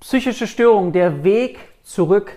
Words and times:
Psychische 0.00 0.46
Störung, 0.46 0.92
der 0.92 1.24
Weg 1.24 1.58
zurück 1.82 2.32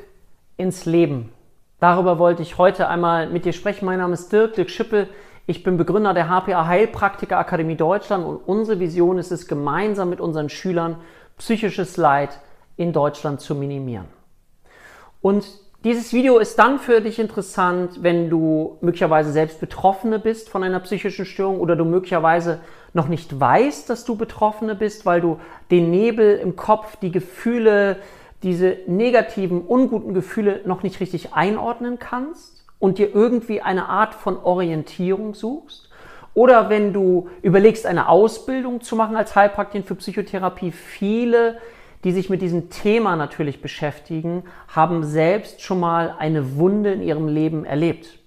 ins 0.57 0.83
Leben. 0.83 1.31
Darüber 1.79 2.19
wollte 2.19 2.41
ich 2.41 2.57
heute 2.57 2.89
einmal 2.89 3.29
mit 3.29 3.45
dir 3.45 3.53
sprechen. 3.53 3.85
Mein 3.85 3.99
Name 3.99 4.15
ist 4.15 4.33
Dirk, 4.33 4.55
Dirk 4.55 4.69
Schippel. 4.69 5.07
Ich 5.47 5.63
bin 5.63 5.77
Begründer 5.77 6.13
der 6.13 6.27
HPA 6.27 6.67
Heilpraktiker 6.67 7.37
Akademie 7.37 7.77
Deutschland 7.77 8.25
und 8.25 8.35
unsere 8.35 8.81
Vision 8.81 9.17
ist 9.17 9.31
es, 9.31 9.47
gemeinsam 9.47 10.09
mit 10.09 10.19
unseren 10.19 10.49
Schülern 10.49 10.97
psychisches 11.37 11.95
Leid 11.95 12.37
in 12.75 12.91
Deutschland 12.91 13.39
zu 13.39 13.55
minimieren. 13.55 14.07
Und 15.21 15.45
dieses 15.83 16.13
Video 16.13 16.37
ist 16.37 16.57
dann 16.59 16.79
für 16.79 17.01
dich 17.01 17.19
interessant, 17.19 18.03
wenn 18.03 18.29
du 18.29 18.77
möglicherweise 18.79 19.31
selbst 19.31 19.59
Betroffene 19.59 20.17
bist 20.17 20.49
von 20.49 20.63
einer 20.63 20.79
psychischen 20.79 21.25
Störung 21.25 21.59
oder 21.59 21.75
du 21.75 21.83
möglicherweise 21.83 22.61
noch 22.93 23.09
nicht 23.09 23.37
weißt, 23.37 23.89
dass 23.89 24.05
du 24.05 24.15
Betroffene 24.15 24.75
bist, 24.75 25.05
weil 25.05 25.19
du 25.19 25.39
den 25.71 25.91
Nebel 25.91 26.37
im 26.37 26.55
Kopf, 26.55 26.95
die 27.01 27.11
Gefühle, 27.11 27.97
diese 28.43 28.77
negativen, 28.87 29.61
unguten 29.61 30.13
Gefühle 30.13 30.61
noch 30.65 30.83
nicht 30.83 31.01
richtig 31.01 31.33
einordnen 31.33 31.99
kannst 31.99 32.65
und 32.79 32.97
dir 32.97 33.13
irgendwie 33.13 33.61
eine 33.61 33.89
Art 33.89 34.13
von 34.13 34.37
Orientierung 34.37 35.33
suchst. 35.33 35.89
Oder 36.33 36.69
wenn 36.69 36.93
du 36.93 37.29
überlegst, 37.41 37.85
eine 37.85 38.07
Ausbildung 38.07 38.81
zu 38.81 38.95
machen 38.95 39.17
als 39.17 39.35
Heilpraktikerin 39.35 39.85
für 39.85 39.95
Psychotherapie, 39.95 40.71
viele, 40.71 41.57
die 42.03 42.11
sich 42.11 42.29
mit 42.29 42.41
diesem 42.41 42.69
Thema 42.69 43.15
natürlich 43.15 43.61
beschäftigen, 43.61 44.43
haben 44.67 45.03
selbst 45.03 45.61
schon 45.61 45.79
mal 45.79 46.15
eine 46.17 46.57
Wunde 46.57 46.93
in 46.93 47.01
ihrem 47.01 47.27
Leben 47.27 47.65
erlebt. 47.65 48.19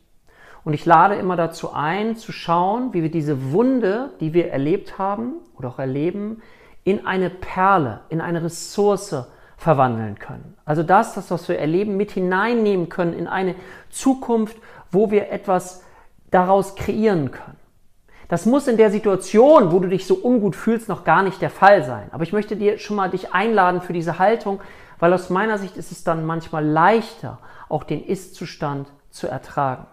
Und 0.65 0.73
ich 0.73 0.85
lade 0.85 1.15
immer 1.15 1.37
dazu 1.37 1.73
ein, 1.73 2.17
zu 2.17 2.33
schauen, 2.33 2.93
wie 2.93 3.03
wir 3.03 3.11
diese 3.11 3.53
Wunde, 3.53 4.11
die 4.21 4.35
wir 4.35 4.51
erlebt 4.51 4.99
haben 4.99 5.35
oder 5.57 5.69
auch 5.69 5.79
erleben, 5.79 6.43
in 6.83 7.07
eine 7.07 7.31
Perle, 7.31 8.01
in 8.09 8.21
eine 8.21 8.43
Ressource 8.43 9.27
verwandeln 9.57 10.19
können. 10.19 10.57
Also 10.65 10.83
das, 10.83 11.15
das, 11.15 11.31
was 11.31 11.49
wir 11.49 11.59
erleben, 11.59 11.97
mit 11.97 12.11
hineinnehmen 12.11 12.89
können 12.89 13.13
in 13.13 13.27
eine 13.27 13.55
Zukunft, 13.91 14.57
wo 14.91 15.11
wir 15.11 15.31
etwas 15.31 15.85
daraus 16.31 16.75
kreieren 16.75 17.31
können. 17.31 17.57
Das 18.29 18.45
muss 18.45 18.67
in 18.67 18.77
der 18.77 18.91
Situation, 18.91 19.71
wo 19.71 19.79
du 19.79 19.89
dich 19.89 20.07
so 20.07 20.17
ungut 20.17 20.57
fühlst, 20.57 20.89
noch 20.89 21.05
gar 21.05 21.23
nicht 21.23 21.41
der 21.41 21.51
Fall 21.51 21.85
sein. 21.85 22.09
Aber 22.11 22.25
ich 22.25 22.33
möchte 22.33 22.57
dir 22.57 22.79
schon 22.79 22.97
mal 22.97 23.11
dich 23.11 23.33
einladen 23.33 23.81
für 23.81 23.93
diese 23.93 24.19
Haltung, 24.19 24.61
weil 24.99 25.13
aus 25.13 25.31
meiner 25.31 25.59
Sicht 25.59 25.77
ist 25.77 25.93
es 25.93 26.03
dann 26.03 26.27
manchmal 26.27 26.65
leichter, 26.65 27.39
auch 27.69 27.85
den 27.85 28.05
Ist-Zustand 28.05 28.89
zu 29.11 29.29
ertragen. 29.29 29.87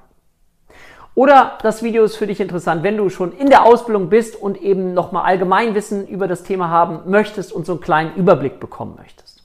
Oder 1.15 1.59
das 1.61 1.83
Video 1.83 2.03
ist 2.03 2.15
für 2.15 2.25
dich 2.25 2.39
interessant, 2.39 2.81
wenn 2.81 2.97
du 2.97 3.09
schon 3.09 3.33
in 3.33 3.49
der 3.49 3.65
Ausbildung 3.65 4.09
bist 4.09 4.35
und 4.35 4.59
eben 4.59 4.95
nochmal 4.95 5.25
Allgemeinwissen 5.25 6.07
über 6.07 6.27
das 6.27 6.43
Thema 6.43 6.69
haben 6.69 7.09
möchtest 7.11 7.53
und 7.53 7.67
so 7.67 7.73
einen 7.73 7.81
kleinen 7.81 8.15
Überblick 8.15 8.59
bekommen 8.59 8.95
möchtest. 8.97 9.43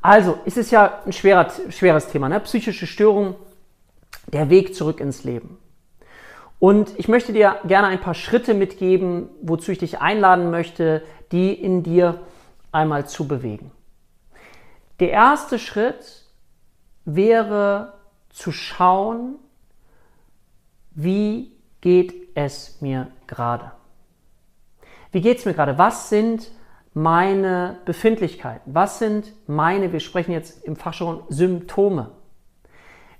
Also, 0.00 0.38
es 0.44 0.56
ist 0.56 0.70
ja 0.70 1.00
ein 1.04 1.12
schwerer, 1.12 1.48
schweres 1.70 2.06
Thema, 2.06 2.28
ne? 2.28 2.38
psychische 2.38 2.86
Störung, 2.86 3.34
der 4.32 4.48
Weg 4.48 4.76
zurück 4.76 5.00
ins 5.00 5.24
Leben. 5.24 5.58
Und 6.58 6.98
ich 6.98 7.08
möchte 7.08 7.32
dir 7.32 7.56
gerne 7.66 7.88
ein 7.88 8.00
paar 8.00 8.14
Schritte 8.14 8.54
mitgeben, 8.54 9.28
wozu 9.42 9.72
ich 9.72 9.78
dich 9.78 10.00
einladen 10.00 10.50
möchte, 10.50 11.02
die 11.32 11.52
in 11.52 11.82
dir 11.82 12.20
einmal 12.72 13.06
zu 13.06 13.28
bewegen. 13.28 13.72
Der 15.00 15.10
erste 15.10 15.58
Schritt 15.58 16.24
wäre 17.04 17.94
zu 18.30 18.52
schauen, 18.52 19.36
wie 20.92 21.52
geht 21.82 22.14
es 22.34 22.80
mir 22.80 23.08
gerade? 23.26 23.72
Wie 25.12 25.20
geht 25.20 25.38
es 25.38 25.44
mir 25.44 25.54
gerade? 25.54 25.78
Was 25.78 26.08
sind 26.08 26.50
meine 26.94 27.78
Befindlichkeiten? 27.84 28.74
Was 28.74 28.98
sind 28.98 29.32
meine, 29.46 29.92
wir 29.92 30.00
sprechen 30.00 30.32
jetzt 30.32 30.64
im 30.64 30.76
Fachjargon, 30.76 31.24
Symptome? 31.28 32.12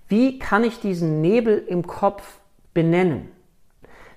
Wie 0.08 0.38
kann 0.38 0.64
ich 0.64 0.80
diesen 0.80 1.20
Nebel 1.20 1.58
im 1.58 1.86
Kopf 1.86 2.40
benennen? 2.76 3.32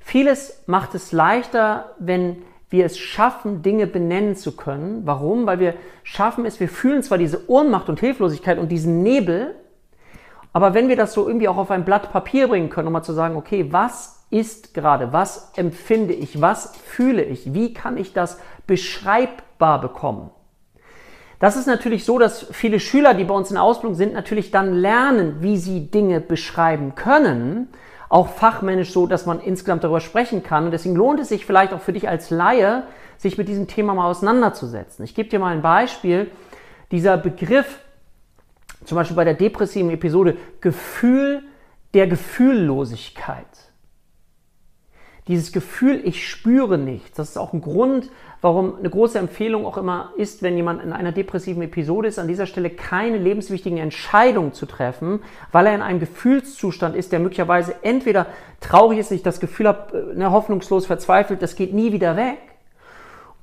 Vieles 0.02 0.64
macht 0.68 0.94
es 0.94 1.12
leichter, 1.12 1.96
wenn 1.98 2.44
wir 2.70 2.86
es 2.86 3.00
schaffen, 3.00 3.62
Dinge 3.64 3.88
benennen 3.88 4.36
zu 4.36 4.56
können. 4.56 5.02
Warum? 5.06 5.48
Weil 5.48 5.60
wir 5.60 5.74
schaffen 6.04 6.46
es, 6.46 6.60
wir 6.60 6.70
fühlen 6.70 7.02
zwar 7.02 7.18
diese 7.18 7.50
Ohnmacht 7.50 7.90
und 7.90 8.00
Hilflosigkeit 8.00 8.60
und 8.60 8.70
diesen 8.70 9.02
Nebel, 9.02 9.56
aber 10.52 10.74
wenn 10.74 10.90
wir 10.90 10.96
das 10.96 11.14
so 11.14 11.28
irgendwie 11.28 11.48
auch 11.48 11.58
auf 11.58 11.72
ein 11.72 11.86
Blatt 11.86 12.12
Papier 12.12 12.48
bringen 12.48 12.70
können, 12.70 12.88
um 12.88 12.94
mal 12.94 13.04
zu 13.04 13.14
sagen, 13.14 13.36
okay, 13.36 13.68
was 13.72 14.26
ist 14.32 14.74
gerade, 14.74 15.14
was 15.14 15.52
empfinde 15.56 16.14
ich, 16.14 16.42
was 16.42 16.76
fühle 16.86 17.24
ich, 17.24 17.54
wie 17.54 17.74
kann 17.74 17.98
ich 17.98 18.14
das 18.14 18.40
beschreibbar 18.68 19.82
bekommen? 19.82 20.32
Das 21.40 21.56
ist 21.56 21.68
natürlich 21.68 22.04
so, 22.04 22.20
dass 22.20 22.48
viele 22.52 22.80
Schüler, 22.80 23.14
die 23.14 23.24
bei 23.24 23.34
uns 23.34 23.50
in 23.50 23.58
Ausbildung 23.58 23.96
sind, 23.96 24.14
natürlich 24.14 24.52
dann 24.52 24.74
lernen, 24.74 25.38
wie 25.40 25.58
sie 25.58 25.90
Dinge 25.90 26.20
beschreiben 26.20 26.96
können, 26.96 27.70
auch 28.10 28.30
fachmännisch 28.30 28.92
so, 28.92 29.08
dass 29.08 29.26
man 29.26 29.40
insgesamt 29.40 29.84
darüber 29.84 30.02
sprechen 30.02 30.44
kann. 30.44 30.66
Und 30.66 30.72
deswegen 30.72 30.96
lohnt 30.96 31.20
es 31.20 31.30
sich 31.30 31.46
vielleicht 31.46 31.74
auch 31.74 31.82
für 31.82 31.94
dich 31.94 32.10
als 32.10 32.32
Laie, 32.32 32.84
sich 33.18 33.38
mit 33.38 33.48
diesem 33.48 33.68
Thema 33.68 33.94
mal 33.94 34.10
auseinanderzusetzen. 34.10 35.06
Ich 35.06 35.14
gebe 35.14 35.30
dir 35.30 35.40
mal 35.40 35.54
ein 35.54 35.62
Beispiel. 35.62 36.32
Dieser 36.92 37.18
Begriff 37.18 37.80
zum 38.86 38.96
Beispiel 38.96 39.16
bei 39.16 39.26
der 39.26 39.36
depressiven 39.36 39.92
Episode 39.92 40.38
Gefühl 40.62 41.44
der 41.94 42.08
Gefühllosigkeit. 42.08 43.46
Dieses 45.28 45.52
Gefühl, 45.52 46.02
ich 46.04 46.28
spüre 46.28 46.80
nichts, 46.80 47.16
das 47.18 47.30
ist 47.30 47.38
auch 47.38 47.54
ein 47.54 47.62
Grund, 47.62 48.10
warum 48.42 48.78
eine 48.78 48.90
große 48.90 49.20
Empfehlung 49.20 49.66
auch 49.66 49.78
immer 49.78 50.14
ist, 50.18 50.42
wenn 50.42 50.56
jemand 50.56 50.82
in 50.84 50.94
einer 50.94 51.12
depressiven 51.12 51.62
Episode 51.62 52.08
ist, 52.08 52.20
an 52.20 52.28
dieser 52.28 52.46
Stelle 52.46 52.70
keine 52.70 53.18
lebenswichtigen 53.18 53.78
Entscheidungen 53.78 54.54
zu 54.54 54.66
treffen, 54.66 55.22
weil 55.52 55.68
er 55.68 55.76
in 55.76 55.82
einem 55.82 56.00
Gefühlszustand 56.00 56.96
ist, 56.96 57.12
der 57.12 57.20
möglicherweise 57.20 57.76
entweder 57.82 58.28
traurig 58.62 59.00
ist, 59.00 59.12
ich 59.12 59.24
das 59.24 59.40
Gefühl 59.40 59.68
habe, 59.68 60.14
ne, 60.16 60.32
hoffnungslos 60.32 60.86
verzweifelt, 60.86 61.42
das 61.42 61.56
geht 61.56 61.74
nie 61.74 61.92
wieder 61.92 62.16
weg, 62.16 62.38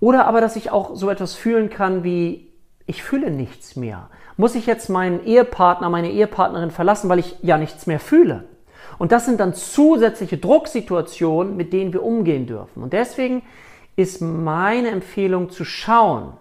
oder 0.00 0.26
aber, 0.26 0.40
dass 0.40 0.56
ich 0.56 0.70
auch 0.70 0.94
so 0.94 1.10
etwas 1.10 1.34
fühlen 1.34 1.70
kann 1.70 2.04
wie, 2.04 2.52
ich 2.86 3.02
fühle 3.02 3.30
nichts 3.30 3.76
mehr. 3.76 4.08
Muss 4.36 4.54
ich 4.54 4.66
jetzt 4.66 4.90
meinen 4.90 5.24
Ehepartner, 5.24 5.88
meine 5.88 6.10
Ehepartnerin 6.10 6.70
verlassen, 6.70 7.08
weil 7.08 7.18
ich 7.18 7.36
ja 7.42 7.56
nichts 7.56 7.86
mehr 7.86 7.98
fühle? 7.98 8.44
Und 8.98 9.12
das 9.12 9.24
sind 9.24 9.40
dann 9.40 9.54
zusätzliche 9.54 10.38
Drucksituationen, 10.38 11.56
mit 11.56 11.72
denen 11.72 11.92
wir 11.92 12.02
umgehen 12.02 12.46
dürfen. 12.46 12.82
Und 12.82 12.92
deswegen 12.92 13.42
ist 13.96 14.20
meine 14.20 14.90
Empfehlung 14.90 15.50
zu 15.50 15.64
schauen, 15.64 16.34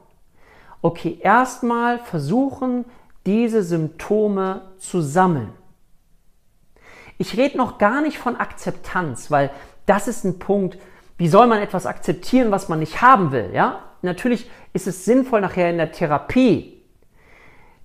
okay, 0.81 1.17
erstmal 1.21 1.99
versuchen, 1.99 2.85
diese 3.25 3.63
Symptome 3.63 4.61
zu 4.77 5.01
sammeln. 5.01 5.51
Ich 7.17 7.37
rede 7.37 7.57
noch 7.57 7.77
gar 7.77 8.01
nicht 8.01 8.17
von 8.17 8.35
Akzeptanz, 8.35 9.31
weil 9.31 9.49
das 9.85 10.07
ist 10.07 10.25
ein 10.25 10.37
Punkt, 10.37 10.77
wie 11.17 11.29
soll 11.29 11.47
man 11.47 11.59
etwas 11.59 11.85
akzeptieren, 11.85 12.51
was 12.51 12.67
man 12.67 12.79
nicht 12.79 13.01
haben 13.01 13.31
will, 13.31 13.51
ja? 13.53 13.79
Natürlich 14.01 14.49
ist 14.73 14.85
es 14.85 15.05
sinnvoll 15.05 15.41
nachher 15.41 15.69
in 15.69 15.77
der 15.77 15.91
Therapie 15.91 16.83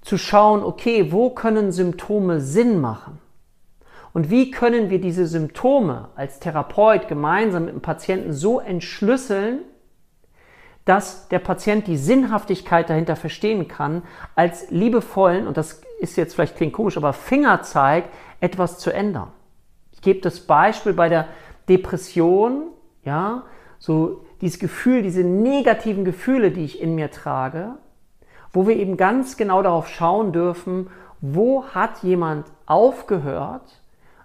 zu 0.02 0.19
schauen, 0.19 0.62
okay, 0.62 1.12
wo 1.12 1.31
können 1.31 1.72
Symptome 1.72 2.41
Sinn 2.41 2.81
machen? 2.81 3.19
Und 4.12 4.31
wie 4.31 4.50
können 4.50 4.91
wir 4.91 5.00
diese 5.00 5.26
Symptome 5.26 6.09
als 6.16 6.41
Therapeut 6.41 7.09
gemeinsam 7.09 7.66
mit 7.66 7.75
dem 7.75 7.81
Patienten 7.81 8.32
so 8.32 8.59
entschlüsseln, 8.59 9.60
dass 10.84 11.28
der 11.28 11.38
Patient 11.38 11.87
die 11.87 11.97
Sinnhaftigkeit 11.97 12.91
dahinter 12.91 13.15
verstehen 13.15 13.69
kann, 13.69 14.03
als 14.34 14.70
liebevollen, 14.70 15.47
und 15.47 15.56
das 15.56 15.82
ist 16.00 16.16
jetzt 16.16 16.34
vielleicht 16.34 16.56
klingt 16.56 16.72
komisch, 16.72 16.97
aber 16.97 17.12
Fingerzeig, 17.12 18.06
etwas 18.41 18.78
zu 18.78 18.91
ändern. 18.91 19.31
Ich 19.93 20.00
gebe 20.00 20.20
das 20.20 20.41
Beispiel 20.41 20.94
bei 20.94 21.09
der 21.09 21.28
Depression, 21.69 22.69
ja, 23.04 23.44
so 23.78 24.25
dieses 24.41 24.59
Gefühl, 24.59 25.03
diese 25.03 25.22
negativen 25.22 26.04
Gefühle, 26.04 26.50
die 26.50 26.65
ich 26.65 26.81
in 26.81 26.94
mir 26.94 27.10
trage, 27.10 27.75
wo 28.53 28.66
wir 28.66 28.76
eben 28.76 28.97
ganz 28.97 29.37
genau 29.37 29.62
darauf 29.62 29.88
schauen 29.88 30.32
dürfen, 30.32 30.88
wo 31.20 31.64
hat 31.67 32.02
jemand 32.02 32.46
aufgehört, 32.67 33.81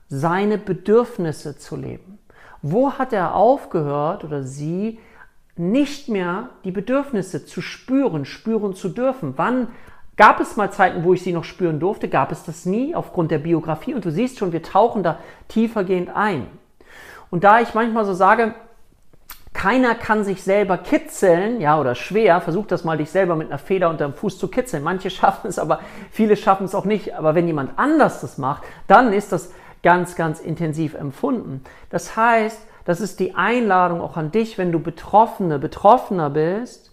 seine 0.07 0.57
Bedürfnisse 0.57 1.57
zu 1.57 1.75
leben? 1.75 2.19
Wo 2.61 2.93
hat 2.93 3.13
er 3.13 3.35
aufgehört 3.35 4.23
oder 4.23 4.43
sie 4.43 4.99
nicht 5.55 6.09
mehr 6.09 6.49
die 6.63 6.71
Bedürfnisse 6.71 7.45
zu 7.45 7.61
spüren, 7.61 8.25
spüren 8.25 8.73
zu 8.73 8.89
dürfen? 8.89 9.33
Wann 9.37 9.67
gab 10.17 10.39
es 10.39 10.55
mal 10.55 10.71
Zeiten, 10.71 11.03
wo 11.03 11.13
ich 11.13 11.23
sie 11.23 11.33
noch 11.33 11.43
spüren 11.43 11.79
durfte? 11.79 12.09
Gab 12.09 12.31
es 12.31 12.43
das 12.43 12.65
nie 12.65 12.95
aufgrund 12.95 13.31
der 13.31 13.39
Biografie? 13.39 13.93
Und 13.93 14.05
du 14.05 14.11
siehst 14.11 14.39
schon, 14.39 14.51
wir 14.51 14.63
tauchen 14.63 15.03
da 15.03 15.19
tiefergehend 15.47 16.09
ein. 16.13 16.47
Und 17.29 17.43
da 17.43 17.59
ich 17.59 17.73
manchmal 17.73 18.05
so 18.05 18.13
sage, 18.13 18.55
keiner 19.55 19.95
kann 19.95 20.25
sich 20.25 20.43
selber 20.43 20.77
kitzeln, 20.77 21.61
ja, 21.61 21.79
oder 21.79 21.95
schwer. 21.95 22.41
Versuch 22.41 22.67
das 22.67 22.83
mal, 22.83 22.97
dich 22.97 23.09
selber 23.09 23.35
mit 23.35 23.47
einer 23.47 23.57
Feder 23.57 23.89
unter 23.89 24.05
dem 24.05 24.13
Fuß 24.13 24.37
zu 24.37 24.49
kitzeln. 24.49 24.83
Manche 24.83 25.09
schaffen 25.11 25.47
es, 25.47 25.57
aber 25.57 25.79
viele 26.11 26.35
schaffen 26.35 26.65
es 26.65 26.75
auch 26.75 26.85
nicht. 26.85 27.15
Aber 27.15 27.35
wenn 27.35 27.47
jemand 27.47 27.71
anders 27.77 28.21
das 28.21 28.37
macht, 28.37 28.63
dann 28.87 29.13
ist 29.13 29.31
das 29.31 29.51
ganz, 29.85 30.15
ganz 30.15 30.39
intensiv 30.39 30.95
empfunden. 30.95 31.63
Das 31.91 32.17
heißt, 32.17 32.59
das 32.85 33.01
ist 33.01 33.19
die 33.19 33.35
Einladung 33.35 34.01
auch 34.01 34.17
an 34.17 34.31
dich, 34.31 34.57
wenn 34.57 34.71
du 34.71 34.79
Betroffene, 34.79 35.59
Betroffener 35.59 36.31
bist, 36.31 36.91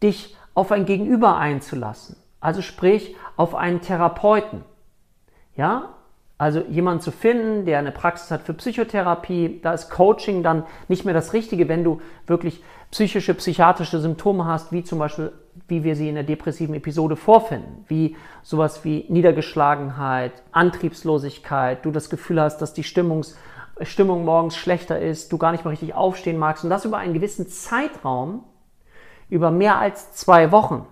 dich 0.00 0.36
auf 0.54 0.70
ein 0.70 0.86
Gegenüber 0.86 1.36
einzulassen. 1.36 2.14
Also 2.38 2.62
sprich 2.62 3.16
auf 3.36 3.56
einen 3.56 3.80
Therapeuten. 3.80 4.62
Ja, 5.56 5.94
also 6.38 6.60
jemanden 6.60 7.00
zu 7.00 7.10
finden, 7.10 7.66
der 7.66 7.80
eine 7.80 7.90
Praxis 7.90 8.30
hat 8.30 8.42
für 8.42 8.54
Psychotherapie, 8.54 9.58
da 9.60 9.72
ist 9.72 9.90
Coaching 9.90 10.44
dann 10.44 10.62
nicht 10.86 11.04
mehr 11.04 11.14
das 11.14 11.32
Richtige, 11.32 11.68
wenn 11.68 11.82
du 11.82 12.00
wirklich 12.28 12.62
psychische, 12.92 13.34
psychiatrische 13.34 13.98
Symptome 13.98 14.44
hast, 14.44 14.70
wie 14.70 14.84
zum 14.84 15.00
Beispiel, 15.00 15.32
wie 15.68 15.84
wir 15.84 15.96
sie 15.96 16.08
in 16.08 16.14
der 16.14 16.24
depressiven 16.24 16.74
Episode 16.74 17.16
vorfinden, 17.16 17.84
wie 17.88 18.16
sowas 18.42 18.84
wie 18.84 19.06
Niedergeschlagenheit, 19.08 20.32
Antriebslosigkeit, 20.52 21.84
du 21.84 21.90
das 21.90 22.10
Gefühl 22.10 22.40
hast, 22.40 22.58
dass 22.58 22.74
die 22.74 22.84
Stimmungs, 22.84 23.36
Stimmung 23.80 24.24
morgens 24.24 24.56
schlechter 24.56 25.00
ist, 25.00 25.32
du 25.32 25.38
gar 25.38 25.52
nicht 25.52 25.64
mehr 25.64 25.72
richtig 25.72 25.94
aufstehen 25.94 26.38
magst 26.38 26.64
und 26.64 26.70
das 26.70 26.84
über 26.84 26.98
einen 26.98 27.14
gewissen 27.14 27.48
Zeitraum, 27.48 28.44
über 29.28 29.50
mehr 29.50 29.78
als 29.78 30.12
zwei 30.12 30.52
Wochen, 30.52 30.86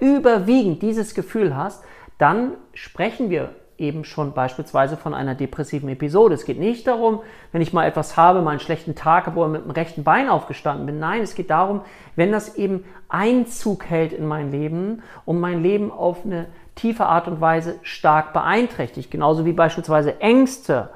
überwiegend 0.00 0.82
dieses 0.82 1.14
Gefühl 1.14 1.56
hast, 1.56 1.84
dann 2.18 2.52
sprechen 2.72 3.28
wir 3.28 3.54
eben 3.78 4.04
schon 4.04 4.32
beispielsweise 4.32 4.96
von 4.96 5.14
einer 5.14 5.34
depressiven 5.34 5.88
Episode. 5.88 6.34
Es 6.34 6.44
geht 6.44 6.58
nicht 6.58 6.86
darum, 6.86 7.20
wenn 7.52 7.60
ich 7.60 7.72
mal 7.72 7.86
etwas 7.86 8.16
habe, 8.16 8.42
mal 8.42 8.50
einen 8.50 8.60
schlechten 8.60 8.94
Tag 8.94 9.26
habe 9.26 9.38
oder 9.38 9.48
mit 9.48 9.64
dem 9.64 9.70
rechten 9.70 10.04
Bein 10.04 10.28
aufgestanden 10.28 10.86
bin. 10.86 10.98
Nein, 10.98 11.22
es 11.22 11.34
geht 11.34 11.50
darum, 11.50 11.82
wenn 12.14 12.32
das 12.32 12.56
eben 12.56 12.84
Einzug 13.08 13.84
hält 13.84 14.12
in 14.12 14.26
mein 14.26 14.50
Leben 14.50 15.02
und 15.24 15.40
mein 15.40 15.62
Leben 15.62 15.90
auf 15.90 16.24
eine 16.24 16.46
tiefe 16.74 17.06
Art 17.06 17.28
und 17.28 17.40
Weise 17.40 17.78
stark 17.82 18.32
beeinträchtigt. 18.32 19.10
Genauso 19.10 19.44
wie 19.44 19.52
beispielsweise 19.52 20.20
Ängste 20.20 20.90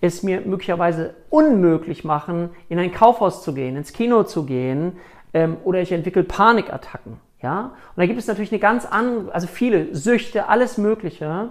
es 0.00 0.22
mir 0.22 0.40
möglicherweise 0.40 1.14
unmöglich 1.30 2.04
machen, 2.04 2.50
in 2.68 2.78
ein 2.78 2.92
Kaufhaus 2.92 3.42
zu 3.42 3.54
gehen, 3.54 3.76
ins 3.76 3.92
Kino 3.92 4.24
zu 4.24 4.44
gehen 4.44 4.98
ähm, 5.32 5.56
oder 5.64 5.80
ich 5.80 5.92
entwickle 5.92 6.24
Panikattacken. 6.24 7.18
Ja? 7.40 7.72
Und 7.94 8.00
da 8.00 8.06
gibt 8.06 8.18
es 8.18 8.26
natürlich 8.26 8.52
eine 8.52 8.58
ganz 8.58 8.84
andere, 8.84 9.32
also 9.32 9.46
viele 9.46 9.94
Süchte, 9.94 10.48
alles 10.48 10.76
Mögliche. 10.76 11.50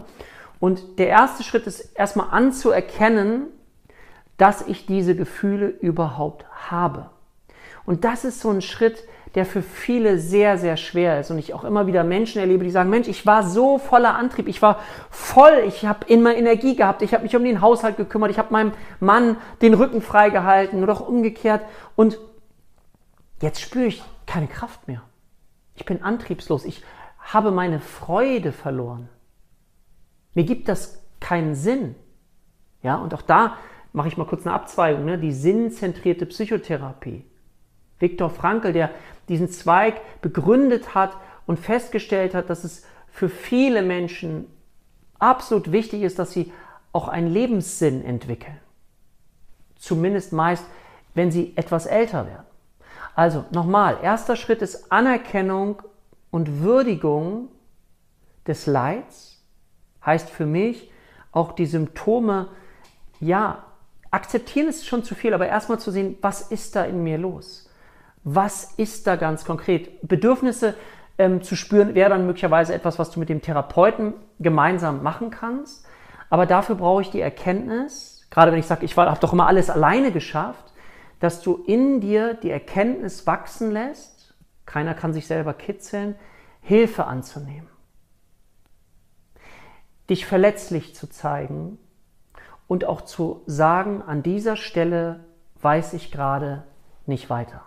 Und 0.61 0.99
der 0.99 1.07
erste 1.07 1.43
Schritt 1.43 1.65
ist 1.65 1.79
erstmal 1.95 2.29
anzuerkennen, 2.29 3.47
dass 4.37 4.61
ich 4.67 4.85
diese 4.85 5.15
Gefühle 5.15 5.67
überhaupt 5.67 6.45
habe. 6.69 7.09
Und 7.83 8.05
das 8.05 8.23
ist 8.23 8.41
so 8.41 8.51
ein 8.51 8.61
Schritt, 8.61 9.03
der 9.33 9.47
für 9.47 9.63
viele 9.63 10.19
sehr, 10.19 10.59
sehr 10.59 10.77
schwer 10.77 11.19
ist. 11.19 11.31
Und 11.31 11.39
ich 11.39 11.55
auch 11.55 11.63
immer 11.63 11.87
wieder 11.87 12.03
Menschen 12.03 12.39
erlebe, 12.39 12.63
die 12.63 12.69
sagen, 12.69 12.91
Mensch, 12.91 13.07
ich 13.07 13.25
war 13.25 13.41
so 13.41 13.79
voller 13.79 14.13
Antrieb, 14.13 14.47
ich 14.47 14.61
war 14.61 14.79
voll, 15.09 15.63
ich 15.65 15.83
habe 15.85 16.05
immer 16.05 16.35
Energie 16.35 16.75
gehabt, 16.75 17.01
ich 17.01 17.15
habe 17.15 17.23
mich 17.23 17.35
um 17.35 17.43
den 17.43 17.61
Haushalt 17.61 17.97
gekümmert, 17.97 18.29
ich 18.29 18.37
habe 18.37 18.53
meinem 18.53 18.73
Mann 18.99 19.37
den 19.63 19.73
Rücken 19.73 20.01
freigehalten 20.01 20.83
oder 20.83 20.93
auch 20.93 21.07
umgekehrt. 21.07 21.65
Und 21.95 22.19
jetzt 23.41 23.61
spüre 23.61 23.85
ich 23.85 24.03
keine 24.27 24.47
Kraft 24.47 24.87
mehr. 24.87 25.01
Ich 25.73 25.85
bin 25.85 26.03
antriebslos, 26.03 26.65
ich 26.65 26.83
habe 27.17 27.49
meine 27.49 27.79
Freude 27.79 28.51
verloren. 28.51 29.09
Mir 30.33 30.43
gibt 30.43 30.67
das 30.67 31.03
keinen 31.19 31.55
Sinn. 31.55 31.95
Ja, 32.83 32.95
und 32.95 33.13
auch 33.13 33.21
da 33.21 33.57
mache 33.93 34.07
ich 34.07 34.17
mal 34.17 34.25
kurz 34.25 34.45
eine 34.45 34.55
Abzweigung, 34.55 35.05
ne? 35.05 35.17
die 35.17 35.31
sinnzentrierte 35.31 36.25
Psychotherapie. 36.25 37.25
Viktor 37.99 38.29
Frankl, 38.29 38.73
der 38.73 38.91
diesen 39.29 39.49
Zweig 39.49 40.01
begründet 40.21 40.95
hat 40.95 41.15
und 41.45 41.59
festgestellt 41.59 42.33
hat, 42.33 42.49
dass 42.49 42.63
es 42.63 42.85
für 43.07 43.29
viele 43.29 43.81
Menschen 43.81 44.47
absolut 45.19 45.71
wichtig 45.71 46.01
ist, 46.01 46.17
dass 46.17 46.31
sie 46.31 46.51
auch 46.93 47.07
einen 47.07 47.27
Lebenssinn 47.27 48.03
entwickeln. 48.03 48.57
Zumindest 49.77 50.33
meist, 50.33 50.65
wenn 51.13 51.31
sie 51.31 51.53
etwas 51.55 51.85
älter 51.85 52.25
werden. 52.25 52.45
Also 53.13 53.45
nochmal, 53.51 53.99
erster 54.01 54.35
Schritt 54.35 54.61
ist 54.61 54.91
Anerkennung 54.91 55.81
und 56.31 56.61
Würdigung 56.61 57.49
des 58.47 58.65
Leids 58.65 59.30
heißt 60.05 60.29
für 60.29 60.45
mich 60.45 60.91
auch 61.31 61.53
die 61.53 61.65
Symptome, 61.65 62.49
ja, 63.19 63.63
akzeptieren 64.09 64.67
ist 64.67 64.87
schon 64.87 65.03
zu 65.03 65.15
viel, 65.15 65.33
aber 65.33 65.47
erstmal 65.47 65.79
zu 65.79 65.91
sehen, 65.91 66.17
was 66.21 66.51
ist 66.51 66.75
da 66.75 66.83
in 66.83 67.03
mir 67.03 67.17
los? 67.17 67.69
Was 68.23 68.73
ist 68.73 69.07
da 69.07 69.15
ganz 69.15 69.45
konkret? 69.45 70.07
Bedürfnisse 70.07 70.75
ähm, 71.17 71.41
zu 71.41 71.55
spüren 71.55 71.95
wäre 71.95 72.09
dann 72.09 72.25
möglicherweise 72.25 72.73
etwas, 72.73 72.99
was 72.99 73.11
du 73.11 73.19
mit 73.19 73.29
dem 73.29 73.41
Therapeuten 73.41 74.13
gemeinsam 74.39 75.01
machen 75.01 75.31
kannst. 75.31 75.85
Aber 76.29 76.45
dafür 76.45 76.75
brauche 76.75 77.01
ich 77.01 77.09
die 77.09 77.21
Erkenntnis, 77.21 78.27
gerade 78.29 78.51
wenn 78.51 78.59
ich 78.59 78.67
sage, 78.67 78.85
ich 78.85 78.95
habe 78.95 79.19
doch 79.19 79.33
immer 79.33 79.47
alles 79.47 79.69
alleine 79.69 80.11
geschafft, 80.11 80.65
dass 81.19 81.41
du 81.41 81.63
in 81.65 82.01
dir 82.01 82.33
die 82.33 82.51
Erkenntnis 82.51 83.27
wachsen 83.27 83.71
lässt, 83.71 84.33
keiner 84.65 84.93
kann 84.93 85.13
sich 85.13 85.27
selber 85.27 85.53
kitzeln, 85.53 86.15
Hilfe 86.61 87.05
anzunehmen 87.05 87.71
dich 90.11 90.25
verletzlich 90.25 90.93
zu 90.93 91.09
zeigen 91.09 91.79
und 92.67 92.85
auch 92.85 93.01
zu 93.01 93.41
sagen, 93.47 94.03
an 94.05 94.21
dieser 94.21 94.57
Stelle 94.57 95.21
weiß 95.61 95.93
ich 95.93 96.11
gerade 96.11 96.63
nicht 97.05 97.29
weiter. 97.29 97.61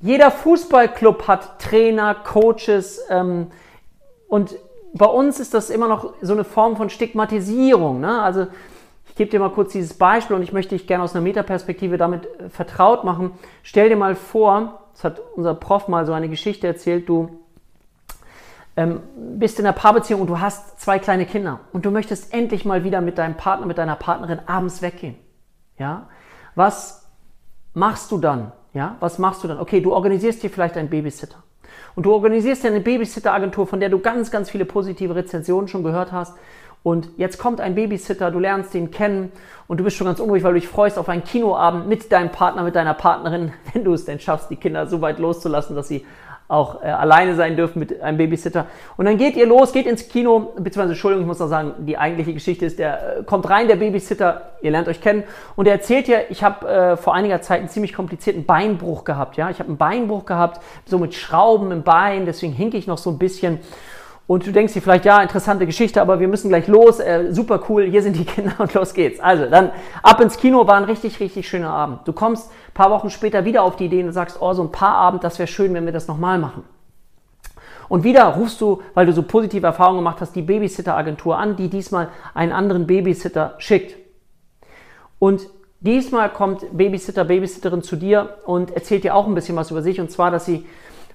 Jeder 0.00 0.30
Fußballclub 0.30 1.28
hat 1.28 1.60
Trainer, 1.60 2.14
Coaches 2.14 3.00
ähm, 3.10 3.48
und 4.28 4.56
bei 4.94 5.06
uns 5.06 5.38
ist 5.38 5.54
das 5.54 5.70
immer 5.70 5.86
noch 5.86 6.14
so 6.22 6.32
eine 6.32 6.44
Form 6.44 6.76
von 6.76 6.88
Stigmatisierung. 6.88 8.00
Ne? 8.00 8.22
Also 8.22 8.46
ich 9.08 9.14
gebe 9.16 9.30
dir 9.30 9.40
mal 9.40 9.50
kurz 9.50 9.72
dieses 9.72 9.94
Beispiel 9.94 10.34
und 10.34 10.42
ich 10.42 10.52
möchte 10.52 10.76
dich 10.76 10.86
gerne 10.86 11.04
aus 11.04 11.14
einer 11.14 11.22
Metaperspektive 11.22 11.98
damit 11.98 12.26
äh, 12.40 12.48
vertraut 12.48 13.04
machen. 13.04 13.32
Stell 13.62 13.90
dir 13.90 13.96
mal 13.96 14.14
vor, 14.14 14.88
das 14.94 15.04
hat 15.04 15.20
unser 15.34 15.54
Prof 15.54 15.88
mal 15.88 16.06
so 16.06 16.12
eine 16.12 16.28
Geschichte 16.28 16.66
erzählt, 16.66 17.08
du 17.08 17.38
ähm, 18.78 19.00
bist 19.16 19.58
in 19.58 19.66
einer 19.66 19.72
Paarbeziehung 19.72 20.20
und 20.20 20.28
du 20.28 20.38
hast 20.38 20.80
zwei 20.80 21.00
kleine 21.00 21.26
Kinder 21.26 21.58
und 21.72 21.84
du 21.84 21.90
möchtest 21.90 22.32
endlich 22.32 22.64
mal 22.64 22.84
wieder 22.84 23.00
mit 23.00 23.18
deinem 23.18 23.36
Partner, 23.36 23.66
mit 23.66 23.76
deiner 23.76 23.96
Partnerin 23.96 24.38
abends 24.46 24.82
weggehen. 24.82 25.16
Ja? 25.78 26.06
Was 26.54 27.10
machst 27.74 28.12
du 28.12 28.18
dann? 28.18 28.52
Ja? 28.72 28.94
Was 29.00 29.18
machst 29.18 29.42
du 29.42 29.48
dann? 29.48 29.58
Okay, 29.58 29.80
du 29.80 29.92
organisierst 29.92 30.44
dir 30.44 30.48
vielleicht 30.48 30.76
einen 30.76 30.90
Babysitter. 30.90 31.42
Und 31.96 32.06
du 32.06 32.12
organisierst 32.12 32.62
dir 32.62 32.68
eine 32.68 32.80
Babysitter-Agentur, 32.80 33.66
von 33.66 33.80
der 33.80 33.88
du 33.88 33.98
ganz, 33.98 34.30
ganz 34.30 34.48
viele 34.48 34.64
positive 34.64 35.16
Rezensionen 35.16 35.66
schon 35.66 35.82
gehört 35.82 36.12
hast. 36.12 36.36
Und 36.84 37.08
jetzt 37.16 37.38
kommt 37.38 37.60
ein 37.60 37.74
Babysitter, 37.74 38.30
du 38.30 38.38
lernst 38.38 38.76
ihn 38.76 38.92
kennen 38.92 39.32
und 39.66 39.80
du 39.80 39.84
bist 39.84 39.96
schon 39.96 40.06
ganz 40.06 40.20
unruhig, 40.20 40.44
weil 40.44 40.54
du 40.54 40.60
dich 40.60 40.68
freust 40.68 40.98
auf 40.98 41.08
einen 41.08 41.24
Kinoabend 41.24 41.88
mit 41.88 42.12
deinem 42.12 42.30
Partner, 42.30 42.62
mit 42.62 42.76
deiner 42.76 42.94
Partnerin, 42.94 43.52
wenn 43.72 43.82
du 43.82 43.92
es 43.92 44.04
denn 44.04 44.20
schaffst, 44.20 44.48
die 44.50 44.56
Kinder 44.56 44.86
so 44.86 45.00
weit 45.00 45.18
loszulassen, 45.18 45.74
dass 45.74 45.88
sie 45.88 46.06
auch 46.48 46.82
äh, 46.82 46.86
alleine 46.86 47.34
sein 47.34 47.56
dürfen 47.56 47.78
mit 47.78 48.00
einem 48.00 48.16
Babysitter. 48.16 48.66
Und 48.96 49.04
dann 49.04 49.18
geht 49.18 49.36
ihr 49.36 49.46
los, 49.46 49.72
geht 49.72 49.86
ins 49.86 50.08
Kino, 50.08 50.52
beziehungsweise 50.56 50.92
Entschuldigung, 50.92 51.24
ich 51.24 51.28
muss 51.28 51.38
noch 51.38 51.48
sagen, 51.48 51.74
die 51.86 51.98
eigentliche 51.98 52.32
Geschichte 52.32 52.64
ist, 52.64 52.78
der 52.78 53.18
äh, 53.18 53.22
kommt 53.22 53.48
rein, 53.50 53.68
der 53.68 53.76
Babysitter, 53.76 54.52
ihr 54.62 54.70
lernt 54.70 54.88
euch 54.88 55.02
kennen, 55.02 55.24
und 55.56 55.66
er 55.66 55.74
erzählt 55.74 56.08
ihr, 56.08 56.30
ich 56.30 56.42
habe 56.42 56.66
äh, 56.66 56.96
vor 56.96 57.14
einiger 57.14 57.42
Zeit 57.42 57.60
einen 57.60 57.68
ziemlich 57.68 57.92
komplizierten 57.92 58.46
Beinbruch 58.46 59.04
gehabt, 59.04 59.36
ja, 59.36 59.50
ich 59.50 59.58
habe 59.58 59.68
einen 59.68 59.76
Beinbruch 59.76 60.24
gehabt, 60.24 60.62
so 60.86 60.98
mit 60.98 61.14
Schrauben 61.14 61.70
im 61.70 61.82
Bein, 61.82 62.24
deswegen 62.24 62.54
hinke 62.54 62.78
ich 62.78 62.86
noch 62.86 62.98
so 62.98 63.10
ein 63.10 63.18
bisschen. 63.18 63.60
Und 64.28 64.46
du 64.46 64.52
denkst 64.52 64.74
dir 64.74 64.82
vielleicht, 64.82 65.06
ja, 65.06 65.22
interessante 65.22 65.64
Geschichte, 65.64 66.02
aber 66.02 66.20
wir 66.20 66.28
müssen 66.28 66.50
gleich 66.50 66.68
los. 66.68 67.00
Äh, 67.00 67.32
super 67.32 67.62
cool, 67.68 67.84
hier 67.84 68.02
sind 68.02 68.14
die 68.14 68.24
Kinder 68.26 68.52
und 68.58 68.74
los 68.74 68.92
geht's. 68.92 69.18
Also, 69.18 69.46
dann 69.46 69.72
ab 70.02 70.20
ins 70.20 70.36
Kino 70.36 70.66
war 70.66 70.76
ein 70.76 70.84
richtig, 70.84 71.18
richtig 71.18 71.48
schöner 71.48 71.70
Abend. 71.70 72.06
Du 72.06 72.12
kommst 72.12 72.50
paar 72.78 72.90
Wochen 72.90 73.10
später 73.10 73.44
wieder 73.44 73.64
auf 73.64 73.74
die 73.74 73.86
Idee 73.86 74.04
und 74.04 74.12
sagst, 74.12 74.36
oh, 74.40 74.52
so 74.52 74.62
ein 74.62 74.70
paar 74.70 74.94
Abend, 74.94 75.24
das 75.24 75.38
wäre 75.38 75.48
schön, 75.48 75.74
wenn 75.74 75.84
wir 75.84 75.92
das 75.92 76.06
nochmal 76.06 76.38
machen. 76.38 76.62
Und 77.88 78.04
wieder 78.04 78.26
rufst 78.26 78.60
du, 78.60 78.82
weil 78.94 79.06
du 79.06 79.12
so 79.12 79.22
positive 79.22 79.66
Erfahrungen 79.66 79.98
gemacht 79.98 80.20
hast, 80.20 80.36
die 80.36 80.42
Babysitter-Agentur 80.42 81.38
an, 81.38 81.56
die 81.56 81.68
diesmal 81.68 82.10
einen 82.34 82.52
anderen 82.52 82.86
Babysitter 82.86 83.54
schickt. 83.58 83.96
Und 85.18 85.48
diesmal 85.80 86.28
kommt 86.28 86.66
Babysitter, 86.76 87.24
Babysitterin 87.24 87.82
zu 87.82 87.96
dir 87.96 88.36
und 88.44 88.70
erzählt 88.72 89.04
dir 89.04 89.14
auch 89.14 89.26
ein 89.26 89.34
bisschen 89.34 89.56
was 89.56 89.70
über 89.70 89.82
sich. 89.82 90.00
Und 90.00 90.12
zwar, 90.12 90.30
dass 90.30 90.44
sie 90.44 90.66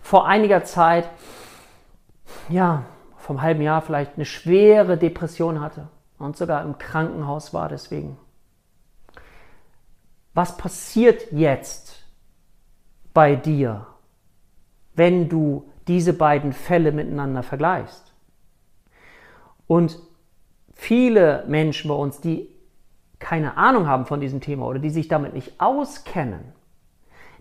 vor 0.01 0.27
einiger 0.27 0.63
Zeit, 0.63 1.07
ja, 2.49 2.83
vom 3.23 3.41
halben 3.41 3.61
Jahr 3.61 3.81
vielleicht 3.81 4.15
eine 4.15 4.25
schwere 4.25 4.97
Depression 4.97 5.61
hatte 5.61 5.87
und 6.19 6.35
sogar 6.35 6.63
im 6.63 6.77
Krankenhaus 6.77 7.53
war 7.53 7.69
deswegen. 7.69 8.17
Was 10.33 10.57
passiert 10.57 11.31
jetzt 11.31 12.03
bei 13.13 13.35
dir, 13.35 13.87
wenn 14.95 15.29
du 15.29 15.69
diese 15.87 16.13
beiden 16.13 16.53
Fälle 16.53 16.91
miteinander 16.91 17.43
vergleichst? 17.43 18.13
Und 19.67 19.97
viele 20.73 21.45
Menschen 21.47 21.87
bei 21.87 21.95
uns, 21.95 22.19
die 22.19 22.49
keine 23.19 23.55
Ahnung 23.55 23.87
haben 23.87 24.05
von 24.05 24.19
diesem 24.19 24.41
Thema 24.41 24.65
oder 24.65 24.79
die 24.79 24.89
sich 24.89 25.07
damit 25.07 25.33
nicht 25.33 25.61
auskennen, 25.61 26.53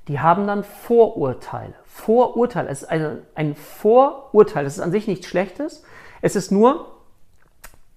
die 0.08 0.20
haben 0.20 0.46
dann 0.46 0.64
Vorurteile. 0.64 1.74
Vorurteile. 1.84 2.68
Es 2.68 2.82
ist 2.82 2.88
eine, 2.88 3.22
ein 3.34 3.54
Vorurteil. 3.54 4.64
Das 4.64 4.74
ist 4.74 4.80
an 4.80 4.90
sich 4.90 5.06
nichts 5.06 5.26
Schlechtes. 5.26 5.84
Es 6.20 6.36
ist 6.36 6.50
nur 6.50 6.92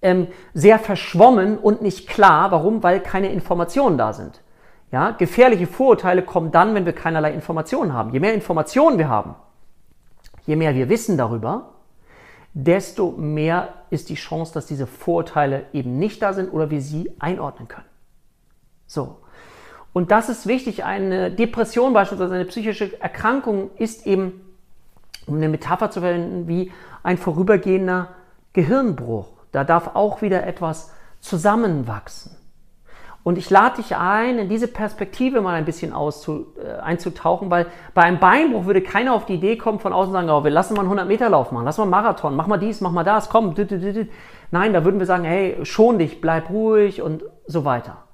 ähm, 0.02 0.28
sehr 0.54 0.78
verschwommen 0.78 1.58
und 1.58 1.82
nicht 1.82 2.08
klar. 2.08 2.50
Warum? 2.52 2.82
Weil 2.82 3.00
keine 3.00 3.32
Informationen 3.32 3.98
da 3.98 4.12
sind. 4.12 4.40
Ja, 4.92 5.10
gefährliche 5.10 5.66
Vorurteile 5.66 6.22
kommen 6.22 6.52
dann, 6.52 6.74
wenn 6.74 6.86
wir 6.86 6.92
keinerlei 6.92 7.32
Informationen 7.32 7.92
haben. 7.92 8.12
Je 8.12 8.20
mehr 8.20 8.34
Informationen 8.34 8.98
wir 8.98 9.08
haben, 9.08 9.34
je 10.46 10.54
mehr 10.54 10.74
wir 10.76 10.88
wissen 10.88 11.18
darüber, 11.18 11.72
desto 12.54 13.10
mehr 13.10 13.74
ist 13.90 14.08
die 14.08 14.14
Chance, 14.14 14.54
dass 14.54 14.66
diese 14.66 14.86
Vorurteile 14.86 15.66
eben 15.72 15.98
nicht 15.98 16.22
da 16.22 16.32
sind 16.32 16.52
oder 16.52 16.70
wir 16.70 16.80
sie 16.80 17.12
einordnen 17.18 17.66
können. 17.66 17.86
So. 18.86 19.18
Und 19.96 20.10
das 20.10 20.28
ist 20.28 20.46
wichtig. 20.46 20.84
Eine 20.84 21.30
Depression 21.30 21.94
beispielsweise, 21.94 22.34
eine 22.34 22.44
psychische 22.44 23.00
Erkrankung 23.00 23.70
ist 23.78 24.06
eben, 24.06 24.42
um 25.26 25.36
eine 25.36 25.48
Metapher 25.48 25.90
zu 25.90 26.00
verwenden, 26.00 26.46
wie 26.48 26.70
ein 27.02 27.16
vorübergehender 27.16 28.08
Gehirnbruch. 28.52 29.28
Da 29.52 29.64
darf 29.64 29.94
auch 29.94 30.20
wieder 30.20 30.46
etwas 30.46 30.92
zusammenwachsen. 31.20 32.36
Und 33.22 33.38
ich 33.38 33.48
lade 33.48 33.76
dich 33.76 33.96
ein, 33.96 34.38
in 34.38 34.50
diese 34.50 34.68
Perspektive 34.68 35.40
mal 35.40 35.54
ein 35.54 35.64
bisschen 35.64 35.94
auszu, 35.94 36.48
äh, 36.62 36.78
einzutauchen, 36.78 37.50
weil 37.50 37.64
bei 37.94 38.02
einem 38.02 38.20
Beinbruch 38.20 38.66
würde 38.66 38.82
keiner 38.82 39.14
auf 39.14 39.24
die 39.24 39.36
Idee 39.36 39.56
kommen, 39.56 39.80
von 39.80 39.94
außen 39.94 40.12
sagen, 40.12 40.28
oh, 40.28 40.44
wir 40.44 40.50
lassen 40.50 40.74
mal 40.74 40.80
einen 40.80 40.90
100 40.90 41.08
Meter 41.08 41.30
Lauf 41.30 41.52
machen, 41.52 41.64
lass 41.64 41.78
mal 41.78 41.84
einen 41.84 41.90
Marathon, 41.92 42.36
mach 42.36 42.48
mal 42.48 42.58
dies, 42.58 42.82
mach 42.82 42.92
mal 42.92 43.02
das, 43.02 43.30
komm. 43.30 43.54
Nein, 44.50 44.74
da 44.74 44.84
würden 44.84 44.98
wir 44.98 45.06
sagen, 45.06 45.24
hey, 45.24 45.56
schon 45.62 45.98
dich, 45.98 46.20
bleib 46.20 46.50
ruhig 46.50 47.00
und 47.00 47.24
so 47.46 47.64
weiter. 47.64 48.05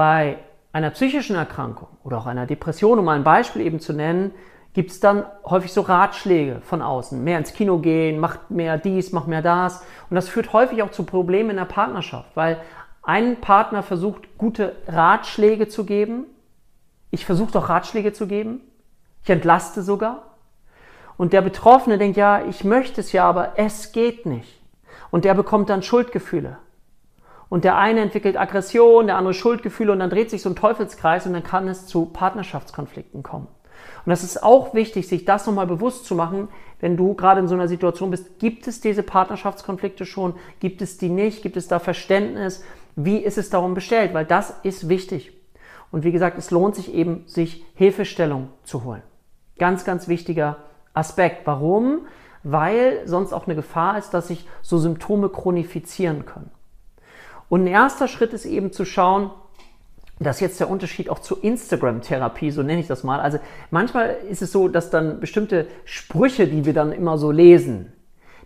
Bei 0.00 0.38
einer 0.72 0.88
psychischen 0.88 1.36
Erkrankung 1.36 1.88
oder 2.04 2.16
auch 2.16 2.24
einer 2.24 2.46
Depression, 2.46 2.98
um 2.98 3.04
mal 3.04 3.16
ein 3.16 3.22
Beispiel 3.22 3.60
eben 3.60 3.80
zu 3.80 3.92
nennen, 3.92 4.32
gibt 4.72 4.92
es 4.92 4.98
dann 4.98 5.26
häufig 5.44 5.74
so 5.74 5.82
Ratschläge 5.82 6.62
von 6.62 6.80
außen. 6.80 7.22
Mehr 7.22 7.36
ins 7.36 7.52
Kino 7.52 7.80
gehen, 7.80 8.18
mach 8.18 8.38
mehr 8.48 8.78
dies, 8.78 9.12
mach 9.12 9.26
mehr 9.26 9.42
das. 9.42 9.84
Und 10.08 10.14
das 10.14 10.30
führt 10.30 10.54
häufig 10.54 10.82
auch 10.82 10.90
zu 10.90 11.02
Problemen 11.02 11.50
in 11.50 11.56
der 11.56 11.66
Partnerschaft, 11.66 12.34
weil 12.34 12.56
ein 13.02 13.42
Partner 13.42 13.82
versucht, 13.82 14.38
gute 14.38 14.74
Ratschläge 14.88 15.68
zu 15.68 15.84
geben. 15.84 16.24
Ich 17.10 17.26
versuche 17.26 17.52
doch 17.52 17.68
Ratschläge 17.68 18.14
zu 18.14 18.26
geben. 18.26 18.62
Ich 19.22 19.28
entlaste 19.28 19.82
sogar. 19.82 20.34
Und 21.18 21.34
der 21.34 21.42
Betroffene 21.42 21.98
denkt, 21.98 22.16
ja, 22.16 22.42
ich 22.46 22.64
möchte 22.64 23.02
es 23.02 23.12
ja, 23.12 23.28
aber 23.28 23.58
es 23.58 23.92
geht 23.92 24.24
nicht. 24.24 24.62
Und 25.10 25.26
der 25.26 25.34
bekommt 25.34 25.68
dann 25.68 25.82
Schuldgefühle. 25.82 26.56
Und 27.50 27.64
der 27.64 27.76
eine 27.76 28.00
entwickelt 28.00 28.38
Aggression, 28.38 29.08
der 29.08 29.16
andere 29.16 29.34
Schuldgefühle 29.34 29.92
und 29.92 29.98
dann 29.98 30.08
dreht 30.08 30.30
sich 30.30 30.40
so 30.40 30.48
ein 30.48 30.56
Teufelskreis 30.56 31.26
und 31.26 31.34
dann 31.34 31.42
kann 31.42 31.68
es 31.68 31.86
zu 31.86 32.06
Partnerschaftskonflikten 32.06 33.22
kommen. 33.22 33.48
Und 34.06 34.10
das 34.10 34.22
ist 34.22 34.42
auch 34.42 34.72
wichtig, 34.72 35.08
sich 35.08 35.24
das 35.24 35.46
nochmal 35.46 35.66
bewusst 35.66 36.06
zu 36.06 36.14
machen, 36.14 36.48
wenn 36.78 36.96
du 36.96 37.14
gerade 37.14 37.40
in 37.40 37.48
so 37.48 37.54
einer 37.54 37.68
Situation 37.68 38.10
bist. 38.12 38.38
Gibt 38.38 38.66
es 38.68 38.80
diese 38.80 39.02
Partnerschaftskonflikte 39.02 40.06
schon? 40.06 40.34
Gibt 40.60 40.80
es 40.80 40.96
die 40.96 41.08
nicht? 41.08 41.42
Gibt 41.42 41.56
es 41.56 41.68
da 41.68 41.80
Verständnis? 41.80 42.62
Wie 42.96 43.18
ist 43.18 43.36
es 43.36 43.50
darum 43.50 43.74
bestellt? 43.74 44.14
Weil 44.14 44.24
das 44.24 44.54
ist 44.62 44.88
wichtig. 44.88 45.32
Und 45.90 46.04
wie 46.04 46.12
gesagt, 46.12 46.38
es 46.38 46.52
lohnt 46.52 46.76
sich 46.76 46.94
eben, 46.94 47.24
sich 47.26 47.64
Hilfestellung 47.74 48.48
zu 48.62 48.84
holen. 48.84 49.02
Ganz, 49.58 49.84
ganz 49.84 50.06
wichtiger 50.06 50.58
Aspekt. 50.94 51.46
Warum? 51.46 52.06
Weil 52.44 53.02
sonst 53.06 53.32
auch 53.32 53.46
eine 53.46 53.56
Gefahr 53.56 53.98
ist, 53.98 54.14
dass 54.14 54.28
sich 54.28 54.46
so 54.62 54.78
Symptome 54.78 55.28
chronifizieren 55.28 56.24
können. 56.26 56.50
Und 57.50 57.64
ein 57.64 57.66
erster 57.66 58.08
Schritt 58.08 58.32
ist 58.32 58.46
eben 58.46 58.72
zu 58.72 58.86
schauen, 58.86 59.30
das 60.20 60.36
ist 60.36 60.40
jetzt 60.40 60.60
der 60.60 60.70
Unterschied 60.70 61.10
auch 61.10 61.18
zur 61.18 61.42
Instagram-Therapie, 61.42 62.50
so 62.50 62.62
nenne 62.62 62.80
ich 62.80 62.86
das 62.86 63.04
mal. 63.04 63.20
Also 63.20 63.38
manchmal 63.70 64.16
ist 64.30 64.40
es 64.40 64.52
so, 64.52 64.68
dass 64.68 64.90
dann 64.90 65.18
bestimmte 65.18 65.66
Sprüche, 65.84 66.46
die 66.46 66.64
wir 66.64 66.74
dann 66.74 66.92
immer 66.92 67.18
so 67.18 67.30
lesen, 67.30 67.92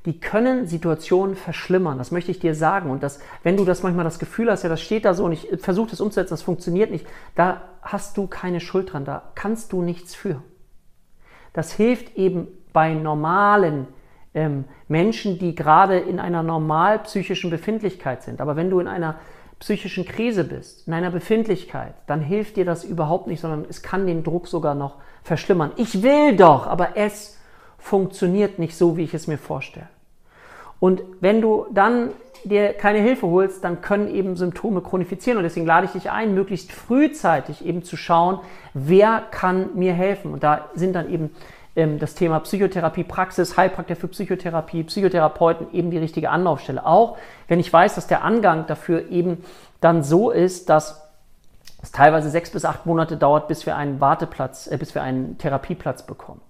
die 0.07 0.21
können 0.21 0.67
Situationen 0.67 1.37
verschlimmern. 1.37 1.99
Das 1.99 2.13
möchte 2.13 2.31
ich 2.31 2.39
dir 2.39 2.55
sagen. 2.55 2.91
Und 2.91 3.03
das, 3.03 3.19
wenn 3.43 3.57
du 3.57 3.65
das 3.65 3.83
manchmal 3.83 4.05
das 4.05 4.19
Gefühl 4.19 4.51
hast, 4.51 4.63
ja, 4.63 4.69
das 4.69 4.81
steht 4.81 5.05
da 5.05 5.15
so 5.15 5.25
und 5.25 5.33
ich 5.33 5.49
versuche 5.59 5.91
das 5.91 6.01
umzusetzen, 6.01 6.31
das 6.31 6.43
funktioniert 6.43 6.91
nicht, 6.91 7.07
da 7.35 7.63
hast 7.83 8.17
du 8.17 8.27
keine 8.27 8.61
Schuld 8.61 8.93
dran, 8.93 9.05
da 9.05 9.33
kannst 9.35 9.73
du 9.73 9.83
nichts 9.83 10.15
für. 10.15 10.43
Das 11.53 11.73
hilft 11.73 12.17
eben 12.17 12.49
bei 12.73 12.95
normalen 12.95 13.87
ähm, 14.35 14.65
Menschen, 14.89 15.39
die 15.39 15.55
gerade 15.55 15.99
in 15.99 16.19
einer 16.19 16.43
normal 16.43 16.99
psychischen 17.01 17.51
Befindlichkeit 17.51 18.23
sind. 18.23 18.41
Aber 18.41 18.57
wenn 18.57 18.71
du 18.71 18.81
in 18.81 18.89
einer 18.89 19.17
psychischen 19.61 20.05
Krise 20.05 20.45
bist, 20.45 20.87
in 20.87 20.93
einer 20.93 21.11
Befindlichkeit, 21.11 21.95
dann 22.07 22.21
hilft 22.21 22.57
dir 22.57 22.65
das 22.65 22.85
überhaupt 22.85 23.29
nicht, 23.29 23.41
sondern 23.41 23.65
es 23.69 23.83
kann 23.83 24.07
den 24.07 24.25
Druck 24.25 24.49
sogar 24.49 24.75
noch 24.75 24.97
verschlimmern. 25.23 25.73
Ich 25.77 26.03
will 26.03 26.37
doch, 26.37 26.67
aber 26.67 26.97
es 26.97 27.39
funktioniert 27.79 28.59
nicht 28.59 28.77
so, 28.77 28.97
wie 28.97 29.05
ich 29.05 29.15
es 29.15 29.27
mir 29.27 29.39
vorstelle. 29.39 29.89
Und 30.81 31.01
wenn 31.21 31.41
du 31.41 31.67
dann 31.73 32.11
dir 32.45 32.75
keine 32.75 32.99
Hilfe 32.99 33.27
holst, 33.27 33.65
dann 33.65 33.81
können 33.81 34.15
eben 34.15 34.37
Symptome 34.37 34.83
chronifizieren. 34.83 35.39
Und 35.39 35.45
deswegen 35.45 35.67
lade 35.67 35.87
ich 35.87 35.93
dich 35.93 36.11
ein, 36.11 36.35
möglichst 36.35 36.73
frühzeitig 36.73 37.65
eben 37.65 37.83
zu 37.83 37.97
schauen, 37.97 38.41
wer 38.75 39.23
kann 39.31 39.71
mir 39.75 39.95
helfen. 39.95 40.33
Und 40.33 40.43
da 40.43 40.69
sind 40.75 40.95
dann 40.95 41.11
eben 41.11 41.31
das 41.75 42.15
Thema 42.15 42.39
Psychotherapie, 42.41 43.03
Praxis, 43.03 43.57
Heilpraktiker 43.57 44.01
für 44.01 44.09
Psychotherapie, 44.09 44.85
Psychotherapeuten 44.85 45.73
eben 45.73 45.91
die 45.91 45.99
richtige 45.99 46.31
Anlaufstelle. 46.31 46.87
Auch 46.87 47.17
wenn 47.49 47.59
ich 47.59 47.73
weiß, 47.73 47.97
dass 47.97 48.07
der 48.07 48.23
Angang 48.23 48.67
dafür 48.67 49.11
eben 49.11 49.45
dann 49.81 50.05
so 50.05 50.31
ist, 50.31 50.69
dass 50.69 51.03
es 51.83 51.91
teilweise 51.91 52.31
sechs 52.31 52.51
bis 52.51 52.65
acht 52.65 52.87
Monate 52.87 53.17
dauert, 53.17 53.49
bis 53.49 53.67
wir 53.67 53.77
einen 53.77 54.01
Warteplatz, 54.01 54.69
äh, 54.69 54.77
bis 54.77 54.95
wir 54.95 55.03
einen 55.03 55.37
Therapieplatz 55.39 56.07
bekommen. 56.07 56.41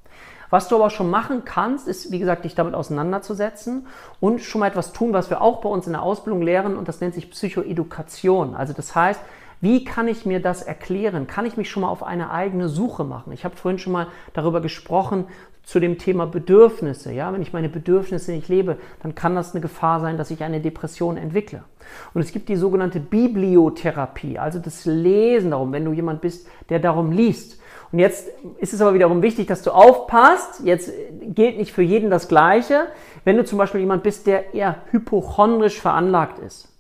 Was 0.51 0.69
du 0.69 0.77
aber 0.77 0.91
schon 0.91 1.11
machen 1.11 1.45
kannst, 1.45 1.89
ist, 1.89 2.13
wie 2.13 2.19
gesagt, 2.19 2.45
dich 2.45 2.55
damit 2.55 2.75
auseinanderzusetzen 2.75 3.89
und 4.21 4.41
schon 4.41 4.61
mal 4.61 4.69
etwas 4.69 4.93
tun, 4.93 5.13
was 5.13 5.31
wir 5.31 5.41
auch 5.41 5.61
bei 5.61 5.69
uns 5.69 5.87
in 5.87 5.95
der 5.95 6.03
Ausbildung 6.03 6.43
lehren 6.43 6.77
und 6.77 6.87
das 6.87 7.01
nennt 7.01 7.15
sich 7.15 7.31
Psychoedukation. 7.31 8.55
Also 8.55 8.73
das 8.73 8.95
heißt, 8.95 9.21
wie 9.61 9.85
kann 9.85 10.09
ich 10.09 10.27
mir 10.27 10.41
das 10.41 10.63
erklären? 10.63 11.27
Kann 11.27 11.47
ich 11.47 11.57
mich 11.57 11.71
schon 11.71 11.83
mal 11.83 11.89
auf 11.89 12.03
eine 12.03 12.31
eigene 12.31 12.69
Suche 12.69 13.05
machen? 13.05 13.33
Ich 13.33 13.45
habe 13.45 13.57
vorhin 13.57 13.79
schon 13.79 13.93
mal 13.93 14.09
darüber 14.33 14.61
gesprochen 14.61 15.27
zu 15.65 15.81
dem 15.81 15.99
Thema 15.99 16.27
Bedürfnisse. 16.27 17.13
Ja, 17.13 17.33
wenn 17.33 17.43
ich 17.43 17.53
meine 17.53 17.69
Bedürfnisse 17.69 18.33
nicht 18.33 18.49
lebe, 18.49 18.77
dann 19.03 19.15
kann 19.15 19.35
das 19.35 19.53
eine 19.53 19.63
Gefahr 19.63 20.01
sein, 20.01 20.19
dass 20.19 20.31
ich 20.31 20.43
eine 20.43 20.61
Depression 20.61 21.17
entwickle. 21.17 21.65
Und 22.13 22.23
es 22.23 22.33
gibt 22.33 22.49
die 22.49 22.57
sogenannte 22.57 23.01
Bibliotherapie, 23.01 24.39
also 24.39 24.59
das 24.59 24.85
Lesen 24.85 25.53
darum, 25.53 25.73
wenn 25.73 25.85
du 25.85 25.93
jemand 25.93 26.21
bist, 26.21 26.47
der 26.69 26.81
darum 26.81 27.13
liest. 27.13 27.61
Und 27.93 28.01
jetzt 28.01 28.29
ist 28.59 28.75
es 28.75 28.81
aber 28.81 28.95
wiederum 28.95 29.23
wichtig, 29.23 29.47
dass 29.47 29.63
du 29.63 29.71
aufpasst. 29.71 30.63
Jetzt 30.65 30.91
gilt 31.23 31.59
nicht 31.59 31.73
für 31.73 31.83
jeden 31.83 32.11
das 32.11 32.29
Gleiche. 32.29 32.89
Wenn 33.25 33.37
du 33.37 33.45
zum 33.45 33.59
Beispiel 33.59 33.81
jemand 33.81 34.03
bist, 34.03 34.27
der 34.27 34.53
eher 34.53 34.77
hypochondrisch 34.91 35.81
veranlagt 35.81 36.41
ist, 36.41 36.74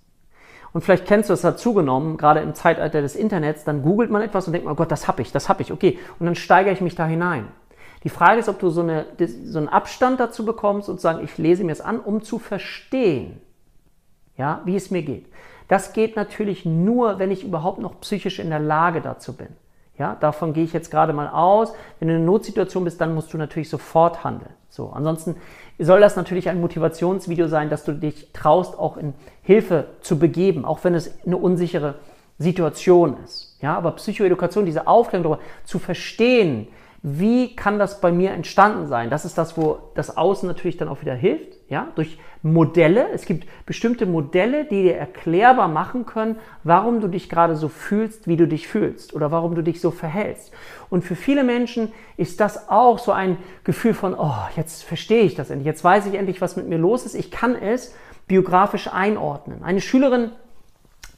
und 0.74 0.82
vielleicht 0.82 1.06
kennst 1.06 1.30
du 1.30 1.34
es, 1.34 1.44
hat 1.44 1.60
zugenommen, 1.60 2.16
gerade 2.16 2.40
im 2.40 2.52
Zeitalter 2.52 3.00
des 3.00 3.14
Internets, 3.14 3.62
dann 3.62 3.82
googelt 3.82 4.10
man 4.10 4.22
etwas 4.22 4.48
und 4.48 4.52
denkt, 4.52 4.68
oh 4.68 4.74
Gott, 4.74 4.90
das 4.90 5.06
hab 5.06 5.20
ich, 5.20 5.30
das 5.30 5.48
hab 5.48 5.60
ich, 5.60 5.72
okay. 5.72 6.00
Und 6.18 6.26
dann 6.26 6.34
steigere 6.34 6.72
ich 6.72 6.80
mich 6.80 6.96
da 6.96 7.06
hinein. 7.06 7.46
Die 8.02 8.08
Frage 8.08 8.40
ist, 8.40 8.48
ob 8.48 8.58
du 8.58 8.70
so, 8.70 8.80
eine, 8.82 9.06
so 9.44 9.58
einen 9.58 9.68
Abstand 9.68 10.18
dazu 10.18 10.44
bekommst 10.44 10.88
und 10.88 11.00
sagen, 11.00 11.22
ich 11.22 11.38
lese 11.38 11.62
mir 11.62 11.70
es 11.70 11.80
an, 11.80 12.00
um 12.00 12.22
zu 12.22 12.40
verstehen, 12.40 13.40
ja, 14.36 14.62
wie 14.64 14.74
es 14.74 14.90
mir 14.90 15.02
geht. 15.02 15.26
Das 15.68 15.92
geht 15.92 16.16
natürlich 16.16 16.64
nur, 16.64 17.20
wenn 17.20 17.30
ich 17.30 17.44
überhaupt 17.44 17.78
noch 17.78 18.00
psychisch 18.00 18.40
in 18.40 18.50
der 18.50 18.58
Lage 18.58 19.00
dazu 19.00 19.36
bin. 19.36 19.48
Ja, 19.96 20.16
davon 20.18 20.52
gehe 20.52 20.64
ich 20.64 20.72
jetzt 20.72 20.90
gerade 20.90 21.12
mal 21.12 21.28
aus. 21.28 21.72
Wenn 21.98 22.08
du 22.08 22.14
in 22.14 22.20
einer 22.20 22.26
Notsituation 22.26 22.84
bist, 22.84 23.00
dann 23.00 23.14
musst 23.14 23.32
du 23.32 23.38
natürlich 23.38 23.68
sofort 23.68 24.24
handeln. 24.24 24.52
So, 24.68 24.90
ansonsten 24.90 25.36
soll 25.78 26.00
das 26.00 26.16
natürlich 26.16 26.48
ein 26.48 26.60
Motivationsvideo 26.60 27.46
sein, 27.46 27.70
dass 27.70 27.84
du 27.84 27.92
dich 27.92 28.32
traust, 28.32 28.76
auch 28.76 28.96
in 28.96 29.14
Hilfe 29.42 29.86
zu 30.00 30.18
begeben, 30.18 30.64
auch 30.64 30.82
wenn 30.82 30.94
es 30.94 31.24
eine 31.24 31.36
unsichere 31.36 31.94
Situation 32.38 33.16
ist. 33.24 33.56
Ja, 33.62 33.76
aber 33.76 33.92
Psychoedukation, 33.92 34.66
diese 34.66 34.88
Aufklärung 34.88 35.22
darüber 35.22 35.42
zu 35.64 35.78
verstehen, 35.78 36.66
wie 37.02 37.54
kann 37.54 37.78
das 37.78 38.00
bei 38.00 38.10
mir 38.10 38.32
entstanden 38.32 38.88
sein? 38.88 39.10
Das 39.10 39.24
ist 39.24 39.38
das, 39.38 39.56
wo 39.56 39.78
das 39.94 40.16
Außen 40.16 40.48
natürlich 40.48 40.78
dann 40.78 40.88
auch 40.88 41.02
wieder 41.02 41.14
hilft, 41.14 41.58
ja, 41.68 41.88
durch 41.94 42.18
Modelle. 42.44 43.08
Es 43.14 43.24
gibt 43.24 43.48
bestimmte 43.64 44.04
Modelle, 44.04 44.66
die 44.66 44.82
dir 44.82 44.96
erklärbar 44.96 45.66
machen 45.66 46.04
können, 46.04 46.36
warum 46.62 47.00
du 47.00 47.08
dich 47.08 47.30
gerade 47.30 47.56
so 47.56 47.68
fühlst, 47.68 48.28
wie 48.28 48.36
du 48.36 48.46
dich 48.46 48.68
fühlst 48.68 49.14
oder 49.14 49.32
warum 49.32 49.54
du 49.54 49.62
dich 49.62 49.80
so 49.80 49.90
verhältst. 49.90 50.52
Und 50.90 51.02
für 51.04 51.16
viele 51.16 51.42
Menschen 51.42 51.90
ist 52.18 52.40
das 52.40 52.68
auch 52.68 52.98
so 52.98 53.12
ein 53.12 53.38
Gefühl 53.64 53.94
von, 53.94 54.14
oh, 54.14 54.36
jetzt 54.56 54.84
verstehe 54.84 55.22
ich 55.22 55.34
das 55.34 55.48
endlich, 55.48 55.66
jetzt 55.66 55.82
weiß 55.82 56.04
ich 56.04 56.14
endlich, 56.14 56.42
was 56.42 56.56
mit 56.56 56.68
mir 56.68 56.76
los 56.76 57.06
ist. 57.06 57.14
Ich 57.14 57.30
kann 57.30 57.56
es 57.56 57.94
biografisch 58.28 58.92
einordnen. 58.92 59.64
Eine 59.64 59.80
Schülerin 59.80 60.30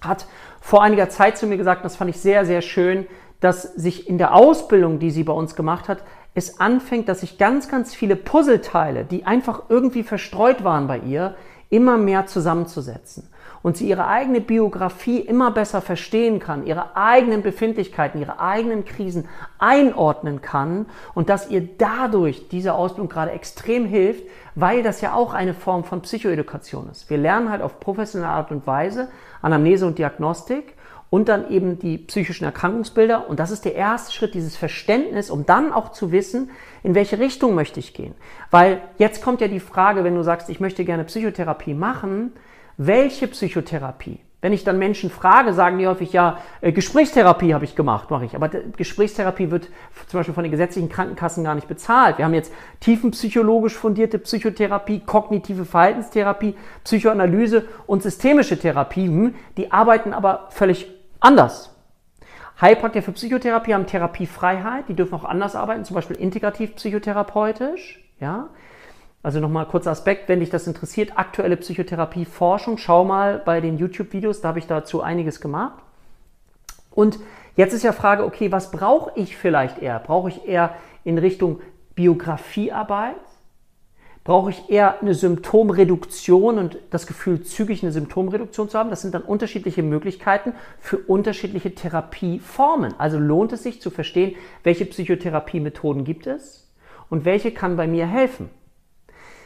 hat 0.00 0.26
vor 0.60 0.84
einiger 0.84 1.08
Zeit 1.08 1.36
zu 1.38 1.48
mir 1.48 1.56
gesagt, 1.56 1.84
das 1.84 1.96
fand 1.96 2.08
ich 2.08 2.20
sehr, 2.20 2.44
sehr 2.44 2.62
schön, 2.62 3.06
dass 3.40 3.62
sich 3.62 4.08
in 4.08 4.16
der 4.16 4.32
Ausbildung, 4.32 5.00
die 5.00 5.10
sie 5.10 5.24
bei 5.24 5.32
uns 5.32 5.56
gemacht 5.56 5.88
hat, 5.88 6.04
es 6.36 6.60
anfängt, 6.60 7.08
dass 7.08 7.20
sich 7.20 7.38
ganz, 7.38 7.68
ganz 7.68 7.94
viele 7.94 8.14
Puzzleteile, 8.14 9.04
die 9.04 9.24
einfach 9.24 9.62
irgendwie 9.70 10.02
verstreut 10.02 10.62
waren 10.64 10.86
bei 10.86 10.98
ihr, 10.98 11.34
immer 11.70 11.96
mehr 11.96 12.26
zusammenzusetzen. 12.26 13.28
Und 13.62 13.78
sie 13.78 13.88
ihre 13.88 14.06
eigene 14.06 14.40
Biografie 14.40 15.18
immer 15.18 15.50
besser 15.50 15.80
verstehen 15.80 16.38
kann, 16.38 16.66
ihre 16.66 16.94
eigenen 16.94 17.42
Befindlichkeiten, 17.42 18.20
ihre 18.20 18.38
eigenen 18.38 18.84
Krisen 18.84 19.28
einordnen 19.58 20.42
kann 20.42 20.86
und 21.14 21.30
dass 21.30 21.50
ihr 21.50 21.66
dadurch 21.78 22.48
diese 22.48 22.74
Ausbildung 22.74 23.08
gerade 23.08 23.32
extrem 23.32 23.86
hilft, 23.86 24.22
weil 24.54 24.84
das 24.84 25.00
ja 25.00 25.14
auch 25.14 25.34
eine 25.34 25.54
Form 25.54 25.82
von 25.82 26.02
Psychoedukation 26.02 26.90
ist. 26.90 27.10
Wir 27.10 27.18
lernen 27.18 27.50
halt 27.50 27.62
auf 27.62 27.80
professionelle 27.80 28.30
Art 28.30 28.52
und 28.52 28.66
Weise 28.66 29.08
Anamnese 29.42 29.86
und 29.86 29.98
Diagnostik 29.98 30.75
und 31.10 31.28
dann 31.28 31.50
eben 31.50 31.78
die 31.78 31.98
psychischen 31.98 32.44
Erkrankungsbilder. 32.44 33.28
Und 33.28 33.38
das 33.40 33.50
ist 33.50 33.64
der 33.64 33.74
erste 33.74 34.12
Schritt, 34.12 34.34
dieses 34.34 34.56
Verständnis, 34.56 35.30
um 35.30 35.46
dann 35.46 35.72
auch 35.72 35.92
zu 35.92 36.12
wissen, 36.12 36.50
in 36.82 36.94
welche 36.94 37.18
Richtung 37.18 37.54
möchte 37.54 37.80
ich 37.80 37.94
gehen. 37.94 38.14
Weil 38.50 38.80
jetzt 38.98 39.22
kommt 39.22 39.40
ja 39.40 39.48
die 39.48 39.60
Frage, 39.60 40.04
wenn 40.04 40.14
du 40.14 40.22
sagst, 40.22 40.48
ich 40.48 40.60
möchte 40.60 40.84
gerne 40.84 41.04
Psychotherapie 41.04 41.74
machen, 41.74 42.32
welche 42.76 43.28
Psychotherapie? 43.28 44.20
Wenn 44.42 44.52
ich 44.52 44.64
dann 44.64 44.78
Menschen 44.78 45.10
frage, 45.10 45.54
sagen 45.54 45.78
die 45.78 45.86
häufig, 45.88 46.12
ja, 46.12 46.38
äh, 46.60 46.70
Gesprächstherapie 46.70 47.54
habe 47.54 47.64
ich 47.64 47.74
gemacht, 47.74 48.10
mache 48.10 48.26
ich. 48.26 48.36
Aber 48.36 48.48
Gesprächstherapie 48.48 49.50
wird 49.50 49.70
zum 50.06 50.20
Beispiel 50.20 50.34
von 50.34 50.44
den 50.44 50.52
gesetzlichen 50.52 50.90
Krankenkassen 50.90 51.42
gar 51.42 51.54
nicht 51.54 51.68
bezahlt. 51.68 52.18
Wir 52.18 52.26
haben 52.26 52.34
jetzt 52.34 52.52
tiefenpsychologisch 52.80 53.74
fundierte 53.74 54.18
Psychotherapie, 54.18 55.00
kognitive 55.00 55.64
Verhaltenstherapie, 55.64 56.54
Psychoanalyse 56.84 57.64
und 57.86 58.02
systemische 58.02 58.58
Therapien. 58.58 59.34
Die 59.56 59.72
arbeiten 59.72 60.12
aber 60.12 60.48
völlig 60.50 60.95
anders. 61.26 61.70
Heilpraktiker 62.60 63.02
für 63.02 63.12
Psychotherapie 63.12 63.74
haben 63.74 63.86
Therapiefreiheit, 63.86 64.88
die 64.88 64.94
dürfen 64.94 65.14
auch 65.14 65.24
anders 65.24 65.56
arbeiten, 65.56 65.84
zum 65.84 65.94
Beispiel 65.94 66.16
integrativ 66.16 66.76
psychotherapeutisch. 66.76 68.00
Ja? 68.20 68.48
Also 69.22 69.40
nochmal 69.40 69.66
kurzer 69.66 69.90
Aspekt, 69.90 70.28
wenn 70.28 70.40
dich 70.40 70.50
das 70.50 70.66
interessiert, 70.66 71.18
aktuelle 71.18 71.56
Psychotherapieforschung, 71.56 72.78
schau 72.78 73.04
mal 73.04 73.42
bei 73.44 73.60
den 73.60 73.76
YouTube-Videos, 73.76 74.40
da 74.40 74.48
habe 74.48 74.60
ich 74.60 74.66
dazu 74.66 75.02
einiges 75.02 75.40
gemacht. 75.40 75.82
Und 76.92 77.18
jetzt 77.56 77.74
ist 77.74 77.82
ja 77.82 77.92
Frage, 77.92 78.24
okay, 78.24 78.52
was 78.52 78.70
brauche 78.70 79.10
ich 79.16 79.36
vielleicht 79.36 79.82
eher? 79.82 79.98
Brauche 79.98 80.28
ich 80.28 80.46
eher 80.46 80.76
in 81.04 81.18
Richtung 81.18 81.60
Biografiearbeit? 81.94 83.16
Brauche 84.26 84.50
ich 84.50 84.68
eher 84.70 85.00
eine 85.00 85.14
Symptomreduktion 85.14 86.58
und 86.58 86.78
das 86.90 87.06
Gefühl, 87.06 87.44
zügig 87.44 87.84
eine 87.84 87.92
Symptomreduktion 87.92 88.68
zu 88.68 88.76
haben? 88.76 88.90
Das 88.90 89.02
sind 89.02 89.14
dann 89.14 89.22
unterschiedliche 89.22 89.84
Möglichkeiten 89.84 90.52
für 90.80 90.98
unterschiedliche 90.98 91.76
Therapieformen. 91.76 92.92
Also 92.98 93.20
lohnt 93.20 93.52
es 93.52 93.62
sich 93.62 93.80
zu 93.80 93.88
verstehen, 93.88 94.34
welche 94.64 94.84
Psychotherapiemethoden 94.84 96.02
gibt 96.02 96.26
es 96.26 96.68
und 97.08 97.24
welche 97.24 97.52
kann 97.52 97.76
bei 97.76 97.86
mir 97.86 98.04
helfen. 98.04 98.50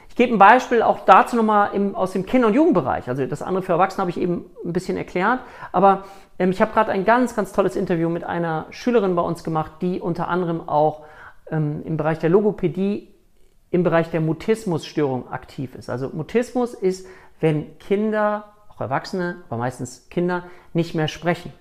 Ich 0.08 0.16
gebe 0.16 0.32
ein 0.32 0.38
Beispiel 0.38 0.80
auch 0.80 1.00
dazu 1.04 1.36
nochmal 1.36 1.74
im, 1.74 1.94
aus 1.94 2.12
dem 2.12 2.24
Kinder- 2.24 2.46
und 2.46 2.54
Jugendbereich. 2.54 3.06
Also 3.06 3.26
das 3.26 3.42
andere 3.42 3.62
für 3.62 3.72
Erwachsene 3.72 4.00
habe 4.00 4.10
ich 4.10 4.18
eben 4.18 4.46
ein 4.64 4.72
bisschen 4.72 4.96
erklärt. 4.96 5.40
Aber 5.72 6.04
ähm, 6.38 6.52
ich 6.52 6.62
habe 6.62 6.72
gerade 6.72 6.90
ein 6.90 7.04
ganz, 7.04 7.36
ganz 7.36 7.52
tolles 7.52 7.76
Interview 7.76 8.08
mit 8.08 8.24
einer 8.24 8.64
Schülerin 8.70 9.14
bei 9.14 9.20
uns 9.20 9.44
gemacht, 9.44 9.72
die 9.82 10.00
unter 10.00 10.28
anderem 10.28 10.66
auch 10.66 11.02
ähm, 11.50 11.82
im 11.84 11.98
Bereich 11.98 12.18
der 12.18 12.30
Logopädie, 12.30 13.09
im 13.70 13.82
Bereich 13.82 14.10
der 14.10 14.20
Mutismusstörung 14.20 15.30
aktiv 15.30 15.74
ist. 15.74 15.90
Also 15.90 16.10
Mutismus 16.12 16.74
ist, 16.74 17.06
wenn 17.40 17.78
Kinder, 17.78 18.52
auch 18.68 18.80
Erwachsene, 18.80 19.36
aber 19.48 19.58
meistens 19.58 20.08
Kinder, 20.10 20.44
nicht 20.72 20.94
mehr 20.94 21.08
sprechen. 21.08 21.52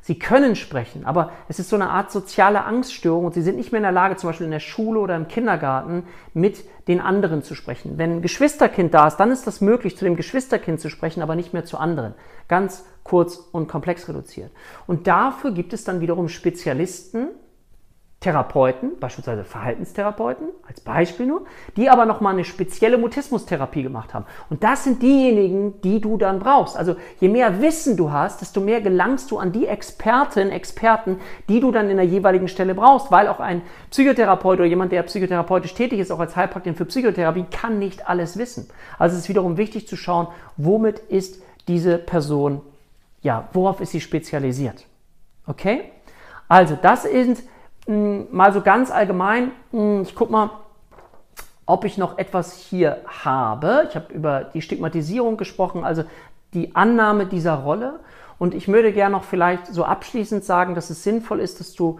Sie 0.00 0.18
können 0.18 0.56
sprechen, 0.56 1.04
aber 1.04 1.32
es 1.48 1.58
ist 1.58 1.68
so 1.68 1.76
eine 1.76 1.90
Art 1.90 2.10
soziale 2.10 2.64
Angststörung 2.64 3.26
und 3.26 3.34
sie 3.34 3.42
sind 3.42 3.56
nicht 3.56 3.72
mehr 3.72 3.80
in 3.80 3.84
der 3.84 3.92
Lage, 3.92 4.16
zum 4.16 4.30
Beispiel 4.30 4.46
in 4.46 4.52
der 4.52 4.60
Schule 4.60 5.00
oder 5.00 5.16
im 5.16 5.28
Kindergarten 5.28 6.04
mit 6.34 6.64
den 6.86 7.00
anderen 7.00 7.42
zu 7.42 7.54
sprechen. 7.54 7.98
Wenn 7.98 8.12
ein 8.12 8.22
Geschwisterkind 8.22 8.94
da 8.94 9.08
ist, 9.08 9.16
dann 9.16 9.30
ist 9.30 9.46
das 9.46 9.60
möglich, 9.60 9.96
zu 9.96 10.04
dem 10.04 10.16
Geschwisterkind 10.16 10.80
zu 10.80 10.88
sprechen, 10.88 11.20
aber 11.20 11.34
nicht 11.34 11.52
mehr 11.52 11.64
zu 11.64 11.78
anderen. 11.78 12.14
Ganz 12.46 12.86
kurz 13.02 13.36
und 13.36 13.68
komplex 13.68 14.08
reduziert. 14.08 14.50
Und 14.86 15.06
dafür 15.06 15.50
gibt 15.50 15.72
es 15.72 15.84
dann 15.84 16.00
wiederum 16.00 16.28
Spezialisten, 16.28 17.28
Therapeuten, 18.20 18.98
beispielsweise 18.98 19.44
Verhaltenstherapeuten, 19.44 20.48
als 20.66 20.80
Beispiel 20.80 21.26
nur, 21.26 21.44
die 21.76 21.88
aber 21.88 22.04
nochmal 22.04 22.32
eine 22.32 22.44
spezielle 22.44 22.98
Mutismustherapie 22.98 23.84
gemacht 23.84 24.12
haben. 24.12 24.24
Und 24.50 24.64
das 24.64 24.82
sind 24.82 25.02
diejenigen, 25.02 25.80
die 25.82 26.00
du 26.00 26.16
dann 26.16 26.40
brauchst. 26.40 26.76
Also 26.76 26.96
je 27.20 27.28
mehr 27.28 27.62
Wissen 27.62 27.96
du 27.96 28.10
hast, 28.10 28.40
desto 28.40 28.60
mehr 28.60 28.80
gelangst 28.80 29.30
du 29.30 29.38
an 29.38 29.52
die 29.52 29.68
Experten, 29.68 30.50
Experten, 30.50 31.20
die 31.48 31.60
du 31.60 31.70
dann 31.70 31.90
in 31.90 31.96
der 31.96 32.06
jeweiligen 32.06 32.48
Stelle 32.48 32.74
brauchst, 32.74 33.12
weil 33.12 33.28
auch 33.28 33.38
ein 33.38 33.62
Psychotherapeut 33.92 34.58
oder 34.58 34.68
jemand, 34.68 34.90
der 34.90 35.04
psychotherapeutisch 35.04 35.74
tätig 35.74 36.00
ist, 36.00 36.10
auch 36.10 36.18
als 36.18 36.34
Heilpraktiker 36.34 36.74
für 36.74 36.86
Psychotherapie, 36.86 37.46
kann 37.52 37.78
nicht 37.78 38.08
alles 38.08 38.36
wissen. 38.36 38.68
Also 38.98 39.14
es 39.14 39.22
ist 39.22 39.28
wiederum 39.28 39.56
wichtig 39.58 39.86
zu 39.86 39.96
schauen, 39.96 40.26
womit 40.56 40.98
ist 40.98 41.40
diese 41.68 41.98
Person, 41.98 42.62
ja, 43.22 43.48
worauf 43.52 43.80
ist 43.80 43.92
sie 43.92 44.00
spezialisiert. 44.00 44.86
Okay? 45.46 45.92
Also 46.48 46.76
das 46.80 47.04
sind 47.04 47.38
hm, 47.88 48.26
mal 48.30 48.52
so 48.52 48.60
ganz 48.60 48.90
allgemein, 48.90 49.50
hm, 49.70 50.02
ich 50.02 50.14
gucke 50.14 50.30
mal, 50.30 50.50
ob 51.64 51.84
ich 51.84 51.96
noch 51.96 52.18
etwas 52.18 52.54
hier 52.54 53.02
habe. 53.06 53.86
Ich 53.88 53.96
habe 53.96 54.12
über 54.12 54.44
die 54.44 54.62
Stigmatisierung 54.62 55.38
gesprochen, 55.38 55.84
also 55.84 56.04
die 56.52 56.76
Annahme 56.76 57.26
dieser 57.26 57.54
Rolle. 57.54 58.00
Und 58.38 58.54
ich 58.54 58.68
würde 58.68 58.92
gerne 58.92 59.12
noch 59.12 59.24
vielleicht 59.24 59.66
so 59.66 59.84
abschließend 59.84 60.44
sagen, 60.44 60.74
dass 60.74 60.90
es 60.90 61.02
sinnvoll 61.02 61.40
ist, 61.40 61.60
dass 61.60 61.72
du 61.72 61.98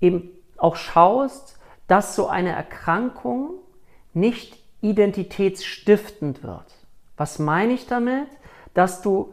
eben 0.00 0.30
auch 0.58 0.76
schaust, 0.76 1.58
dass 1.86 2.16
so 2.16 2.26
eine 2.26 2.50
Erkrankung 2.50 3.50
nicht 4.12 4.58
identitätsstiftend 4.80 6.42
wird. 6.42 6.74
Was 7.16 7.38
meine 7.38 7.72
ich 7.72 7.86
damit? 7.86 8.28
Dass 8.74 9.00
du 9.00 9.32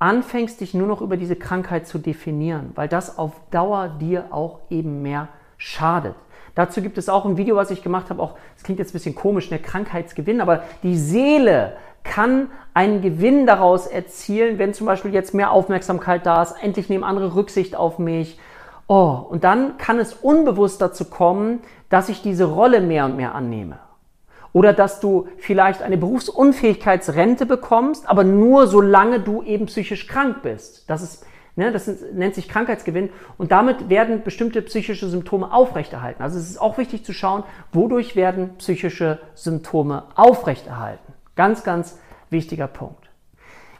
anfängst, 0.00 0.60
dich 0.60 0.74
nur 0.74 0.88
noch 0.88 1.02
über 1.02 1.16
diese 1.16 1.36
Krankheit 1.36 1.86
zu 1.86 1.98
definieren, 1.98 2.72
weil 2.74 2.88
das 2.88 3.18
auf 3.18 3.32
Dauer 3.52 3.88
dir 4.00 4.26
auch 4.30 4.58
eben 4.70 5.02
mehr 5.02 5.28
schadet. 5.58 6.16
Dazu 6.56 6.82
gibt 6.82 6.98
es 6.98 7.08
auch 7.08 7.24
ein 7.26 7.36
Video, 7.36 7.54
was 7.54 7.70
ich 7.70 7.82
gemacht 7.82 8.10
habe, 8.10 8.20
auch, 8.20 8.34
das 8.54 8.64
klingt 8.64 8.80
jetzt 8.80 8.90
ein 8.90 8.94
bisschen 8.94 9.14
komisch, 9.14 9.48
der 9.48 9.60
Krankheitsgewinn, 9.60 10.40
aber 10.40 10.64
die 10.82 10.96
Seele 10.96 11.76
kann 12.02 12.48
einen 12.72 13.02
Gewinn 13.02 13.46
daraus 13.46 13.86
erzielen, 13.86 14.58
wenn 14.58 14.74
zum 14.74 14.86
Beispiel 14.86 15.12
jetzt 15.12 15.34
mehr 15.34 15.52
Aufmerksamkeit 15.52 16.24
da 16.24 16.42
ist, 16.42 16.54
endlich 16.60 16.88
nehmen 16.88 17.04
andere 17.04 17.34
Rücksicht 17.34 17.76
auf 17.76 17.98
mich. 17.98 18.38
Oh, 18.86 19.24
und 19.28 19.44
dann 19.44 19.76
kann 19.76 19.98
es 19.98 20.14
unbewusst 20.14 20.80
dazu 20.80 21.04
kommen, 21.04 21.60
dass 21.90 22.08
ich 22.08 22.22
diese 22.22 22.44
Rolle 22.44 22.80
mehr 22.80 23.04
und 23.04 23.16
mehr 23.16 23.34
annehme. 23.34 23.78
Oder 24.52 24.72
dass 24.72 25.00
du 25.00 25.28
vielleicht 25.38 25.82
eine 25.82 25.96
Berufsunfähigkeitsrente 25.96 27.46
bekommst, 27.46 28.08
aber 28.08 28.24
nur 28.24 28.66
solange 28.66 29.20
du 29.20 29.42
eben 29.42 29.66
psychisch 29.66 30.06
krank 30.06 30.42
bist. 30.42 30.90
Das 30.90 31.02
ist, 31.02 31.24
ne, 31.54 31.70
das 31.70 31.88
nennt 32.12 32.34
sich 32.34 32.48
Krankheitsgewinn 32.48 33.10
und 33.38 33.52
damit 33.52 33.88
werden 33.88 34.22
bestimmte 34.22 34.62
psychische 34.62 35.08
Symptome 35.08 35.52
aufrechterhalten. 35.52 36.22
Also 36.22 36.38
es 36.38 36.50
ist 36.50 36.60
auch 36.60 36.78
wichtig 36.78 37.04
zu 37.04 37.12
schauen, 37.12 37.44
wodurch 37.72 38.16
werden 38.16 38.56
psychische 38.58 39.20
Symptome 39.34 40.04
aufrechterhalten. 40.16 41.12
Ganz, 41.36 41.62
ganz 41.62 41.98
wichtiger 42.28 42.66
Punkt. 42.66 43.08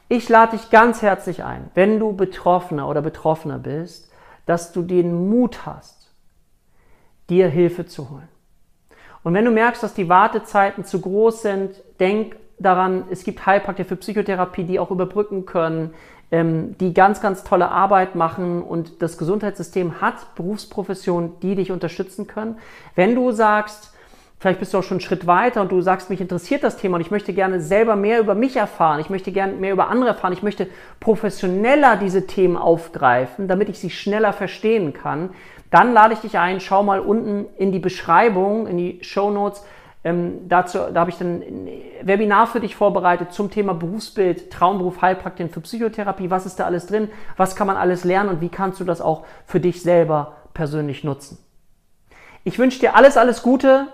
Ich 0.07 0.27
lade 0.27 0.57
dich 0.57 0.69
ganz 0.69 1.01
herzlich 1.01 1.43
ein, 1.43 1.69
wenn 1.73 1.99
du 1.99 2.13
Betroffener 2.13 2.89
oder 2.89 3.01
Betroffener 3.01 3.59
bist, 3.59 4.11
dass 4.45 4.73
du 4.73 4.81
den 4.81 5.29
Mut 5.29 5.65
hast, 5.65 6.11
dir 7.29 7.47
Hilfe 7.47 7.85
zu 7.85 8.09
holen. 8.09 8.27
Und 9.23 9.33
wenn 9.33 9.45
du 9.45 9.51
merkst, 9.51 9.83
dass 9.83 9.93
die 9.93 10.09
Wartezeiten 10.09 10.83
zu 10.83 10.99
groß 10.99 11.41
sind, 11.43 11.71
denk 11.99 12.35
daran, 12.59 13.05
es 13.09 13.23
gibt 13.23 13.45
Heilpraktiker 13.45 13.87
für 13.87 13.95
Psychotherapie, 13.95 14.63
die 14.63 14.79
auch 14.79 14.91
überbrücken 14.91 15.45
können, 15.45 15.93
ähm, 16.31 16.77
die 16.79 16.93
ganz, 16.93 17.21
ganz 17.21 17.43
tolle 17.43 17.69
Arbeit 17.69 18.15
machen 18.15 18.63
und 18.63 19.01
das 19.01 19.17
Gesundheitssystem 19.17 20.01
hat 20.01 20.35
Berufsprofessionen, 20.35 21.33
die 21.41 21.55
dich 21.55 21.71
unterstützen 21.71 22.27
können. 22.27 22.57
Wenn 22.95 23.15
du 23.15 23.31
sagst, 23.31 23.93
vielleicht 24.39 24.59
bist 24.59 24.73
du 24.73 24.79
auch 24.79 24.83
schon 24.83 24.95
einen 24.95 25.01
Schritt 25.01 25.27
weiter 25.27 25.61
und 25.61 25.71
du 25.71 25.81
sagst, 25.81 26.09
mich 26.09 26.21
interessiert 26.21 26.63
das 26.63 26.77
Thema 26.77 26.95
und 26.95 27.01
ich 27.01 27.11
möchte 27.11 27.33
gerne 27.33 27.59
selber 27.59 27.95
mehr 27.95 28.19
über 28.19 28.33
mich 28.33 28.55
erfahren, 28.55 28.99
ich 29.01 29.09
möchte 29.09 29.31
gerne 29.31 29.53
mehr 29.53 29.73
über 29.73 29.89
andere 29.89 30.09
erfahren, 30.11 30.33
ich 30.33 30.41
möchte 30.41 30.67
professioneller 30.99 31.97
diese 31.97 32.25
Themen 32.27 32.57
aufgreifen, 32.57 33.47
damit 33.47 33.69
ich 33.69 33.79
sie 33.79 33.89
schneller 33.89 34.31
verstehen 34.33 34.93
kann, 34.93 35.31
dann 35.71 35.93
lade 35.93 36.13
ich 36.13 36.19
dich 36.19 36.37
ein, 36.37 36.59
schau 36.59 36.83
mal 36.83 36.99
unten 36.99 37.47
in 37.57 37.71
die 37.71 37.79
Beschreibung, 37.79 38.67
in 38.67 38.77
die 38.77 38.99
Show 39.01 39.31
Notes. 39.31 39.65
Ähm, 40.03 40.49
dazu, 40.49 40.79
da 40.93 40.99
habe 40.99 41.11
ich 41.11 41.17
dann 41.17 41.41
ein 41.41 41.69
Webinar 42.01 42.47
für 42.47 42.59
dich 42.59 42.75
vorbereitet 42.75 43.31
zum 43.31 43.49
Thema 43.49 43.73
Berufsbild, 43.73 44.51
Traumberuf, 44.51 45.01
Heilpraktiker 45.01 45.49
für 45.49 45.61
Psychotherapie. 45.61 46.29
Was 46.29 46.45
ist 46.45 46.59
da 46.59 46.65
alles 46.65 46.87
drin? 46.87 47.09
Was 47.37 47.55
kann 47.55 47.67
man 47.67 47.77
alles 47.77 48.03
lernen 48.03 48.29
und 48.29 48.41
wie 48.41 48.49
kannst 48.49 48.79
du 48.79 48.83
das 48.83 48.99
auch 48.99 49.25
für 49.45 49.59
dich 49.59 49.81
selber 49.81 50.35
persönlich 50.53 51.03
nutzen? 51.03 51.37
Ich 52.43 52.59
wünsche 52.59 52.79
dir 52.79 52.95
alles, 52.95 53.15
alles 53.15 53.41
Gute 53.41 53.87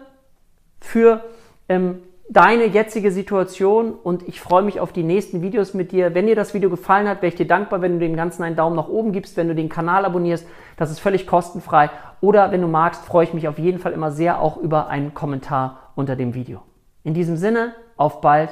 für 0.80 1.24
ähm, 1.70 2.02
deine 2.30 2.66
jetzige 2.66 3.12
Situation 3.12 3.94
und 3.94 4.28
ich 4.28 4.42
freue 4.42 4.63
mich 4.63 4.80
auf 4.80 4.92
die 4.92 5.04
nächsten 5.04 5.42
Videos 5.42 5.74
mit 5.74 5.92
dir. 5.92 6.13
Wenn 6.13 6.28
dir 6.28 6.36
das 6.36 6.54
Video 6.54 6.70
gefallen 6.70 7.08
hat, 7.08 7.22
wäre 7.22 7.30
ich 7.30 7.36
dir 7.36 7.48
dankbar, 7.48 7.82
wenn 7.82 7.94
du 7.94 8.00
dem 8.00 8.16
Ganzen 8.16 8.44
einen 8.44 8.56
Daumen 8.56 8.76
nach 8.76 8.90
oben 8.90 9.12
gibst, 9.12 9.38
wenn 9.38 9.48
du 9.48 9.56
den 9.56 9.70
Kanal 9.70 10.06
abonnierst. 10.06 10.46
Das 10.76 10.92
ist 10.92 11.00
völlig 11.00 11.26
kostenfrei. 11.26 11.90
Oder 12.20 12.52
wenn 12.52 12.62
du 12.62 12.68
magst, 12.68 13.06
freue 13.06 13.24
ich 13.24 13.34
mich 13.34 13.48
auf 13.48 13.58
jeden 13.58 13.80
Fall 13.80 13.94
immer 13.94 14.12
sehr 14.12 14.42
auch 14.42 14.58
über 14.58 14.88
einen 14.88 15.13
Kommentar 15.13 15.92
unter 15.96 16.16
dem 16.16 16.34
Video. 16.34 16.62
In 17.04 17.13
diesem 17.13 17.38
Sinne, 17.38 17.74
auf 17.96 18.22
bald, 18.22 18.50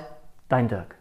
dein 0.48 0.68
Dirk. 0.68 0.96